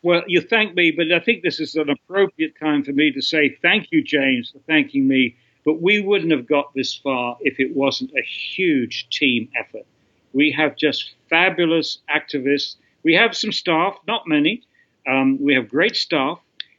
Well, 0.02 0.22
you 0.28 0.40
thank 0.40 0.74
me, 0.74 0.92
but 0.92 1.10
I 1.12 1.18
think 1.18 1.42
this 1.42 1.58
is 1.58 1.74
an 1.74 1.90
appropriate 1.90 2.54
time 2.58 2.84
for 2.84 2.92
me 2.92 3.10
to 3.12 3.20
say 3.20 3.58
thank 3.62 3.88
you, 3.90 4.02
James, 4.02 4.50
for 4.50 4.60
thanking 4.60 5.08
me. 5.08 5.36
But 5.64 5.82
we 5.82 6.00
wouldn't 6.00 6.30
have 6.30 6.46
got 6.46 6.72
this 6.74 6.94
far 6.94 7.36
if 7.40 7.58
it 7.58 7.74
wasn't 7.74 8.12
a 8.16 8.22
huge 8.22 9.08
team 9.10 9.50
effort. 9.58 9.84
We 10.32 10.52
have 10.52 10.76
just 10.76 11.14
fabulous 11.28 11.98
activists. 12.08 12.76
We 13.02 13.14
have 13.14 13.36
some 13.36 13.52
staff, 13.52 13.98
not 14.06 14.26
many. 14.26 14.62
Um, 15.06 15.38
we 15.42 15.54
have 15.54 15.68
great 15.68 15.96
staff 15.96 16.38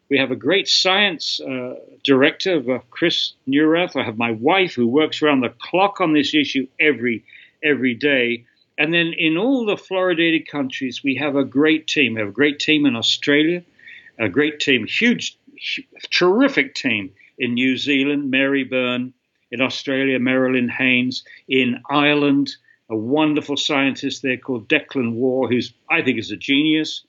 we 0.10 0.17
have 0.17 0.32
a 0.32 0.36
great 0.36 0.67
science 0.67 1.39
uh, 1.39 1.76
director, 2.04 2.76
uh, 2.76 2.80
Chris 2.89 3.34
Neurath. 3.48 3.95
I 3.95 4.04
have 4.04 4.17
my 4.17 4.32
wife 4.32 4.74
who 4.74 4.88
works 4.88 5.22
around 5.22 5.41
the 5.41 5.50
clock 5.50 6.02
on 6.02 6.13
this 6.13 6.34
issue 6.34 6.67
every 6.80 7.24
every 7.63 7.93
day. 7.93 8.45
And 8.78 8.93
then 8.93 9.13
in 9.17 9.38
all 9.38 9.65
the 9.65 9.76
fluoridated 9.76 10.48
countries, 10.48 11.04
we 11.04 11.15
have 11.15 11.36
a 11.36 11.43
great 11.43 11.86
team. 11.86 12.13
We 12.13 12.22
have 12.22 12.30
a 12.30 12.34
great 12.34 12.60
team 12.60 12.86
in 12.86 12.95
Australia, 12.95 13.63
a 14.17 14.30
great 14.30 14.60
team, 14.62 14.88
huge, 14.88 15.38
terrific 16.10 16.76
team 16.76 17.12
in 17.38 17.54
New 17.54 17.78
Zealand, 17.78 18.32
Mary 18.32 18.63
Byrne, 18.63 19.13
in 19.52 19.62
Australia, 19.62 20.17
Merilyn 20.19 20.69
Haines, 20.69 21.24
in 21.48 21.82
Ireland, 21.89 22.56
a 22.89 22.95
wonderful 22.95 23.58
scientist 23.58 24.22
there 24.22 24.38
called 24.38 24.69
Declan 24.69 25.13
Waugh, 25.13 25.48
who's 25.48 25.74
I 25.89 26.02
think 26.02 26.17
is 26.17 26.32
a 26.32 26.38
genius. 26.38 27.04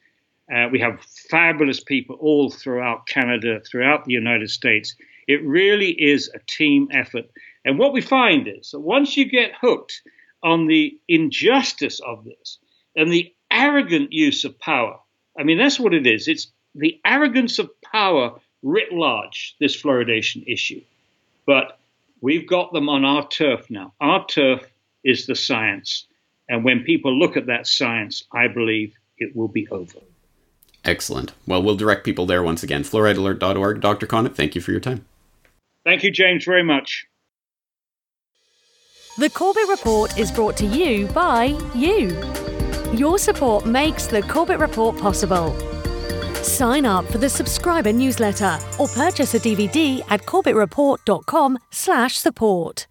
Uh, 0.52 0.68
we 0.70 0.80
have 0.80 1.00
fabulous 1.30 1.80
people 1.80 2.16
all 2.16 2.50
throughout 2.50 3.06
Canada, 3.06 3.60
throughout 3.60 4.04
the 4.04 4.12
United 4.12 4.50
States. 4.50 4.96
It 5.28 5.44
really 5.44 5.90
is 5.90 6.28
a 6.34 6.40
team 6.46 6.88
effort. 6.92 7.26
And 7.64 7.78
what 7.78 7.92
we 7.92 8.00
find 8.00 8.48
is 8.48 8.70
that 8.72 8.80
once 8.80 9.16
you 9.16 9.26
get 9.26 9.52
hooked 9.60 10.02
on 10.42 10.66
the 10.66 10.98
injustice 11.06 12.00
of 12.00 12.24
this 12.24 12.58
and 12.96 13.12
the 13.12 13.32
arrogant 13.50 14.12
use 14.12 14.44
of 14.44 14.58
power, 14.58 14.98
I 15.38 15.44
mean, 15.44 15.58
that's 15.58 15.78
what 15.78 15.94
it 15.94 16.06
is. 16.06 16.26
It's 16.26 16.48
the 16.74 17.00
arrogance 17.04 17.58
of 17.58 17.70
power 17.82 18.40
writ 18.62 18.92
large, 18.92 19.54
this 19.60 19.80
fluoridation 19.80 20.44
issue. 20.46 20.82
But 21.46 21.78
we've 22.20 22.46
got 22.46 22.72
them 22.72 22.88
on 22.88 23.04
our 23.04 23.26
turf 23.28 23.70
now. 23.70 23.92
Our 24.00 24.26
turf 24.26 24.62
is 25.04 25.26
the 25.26 25.34
science. 25.34 26.06
And 26.48 26.64
when 26.64 26.82
people 26.82 27.16
look 27.16 27.36
at 27.36 27.46
that 27.46 27.66
science, 27.66 28.24
I 28.32 28.48
believe 28.48 28.94
it 29.18 29.36
will 29.36 29.48
be 29.48 29.68
over. 29.68 29.98
Excellent. 30.84 31.32
Well, 31.46 31.62
we'll 31.62 31.76
direct 31.76 32.04
people 32.04 32.26
there 32.26 32.42
once 32.42 32.62
again. 32.62 32.84
Fluoridealert.org. 32.84 33.80
Dr. 33.80 34.06
Connett, 34.06 34.34
thank 34.34 34.54
you 34.54 34.60
for 34.60 34.70
your 34.70 34.80
time. 34.80 35.06
Thank 35.84 36.02
you, 36.02 36.10
James, 36.10 36.44
very 36.44 36.62
much. 36.62 37.06
The 39.18 39.30
Corbett 39.30 39.68
Report 39.68 40.18
is 40.18 40.32
brought 40.32 40.56
to 40.58 40.66
you 40.66 41.06
by 41.08 41.58
you. 41.74 42.16
Your 42.94 43.18
support 43.18 43.66
makes 43.66 44.06
the 44.06 44.22
Corbett 44.22 44.60
Report 44.60 44.96
possible. 44.96 45.52
Sign 46.42 46.86
up 46.86 47.04
for 47.06 47.18
the 47.18 47.28
subscriber 47.28 47.92
newsletter 47.92 48.58
or 48.78 48.88
purchase 48.88 49.34
a 49.34 49.40
DVD 49.40 50.00
at 50.08 50.22
corbettreport.com/support. 50.22 52.86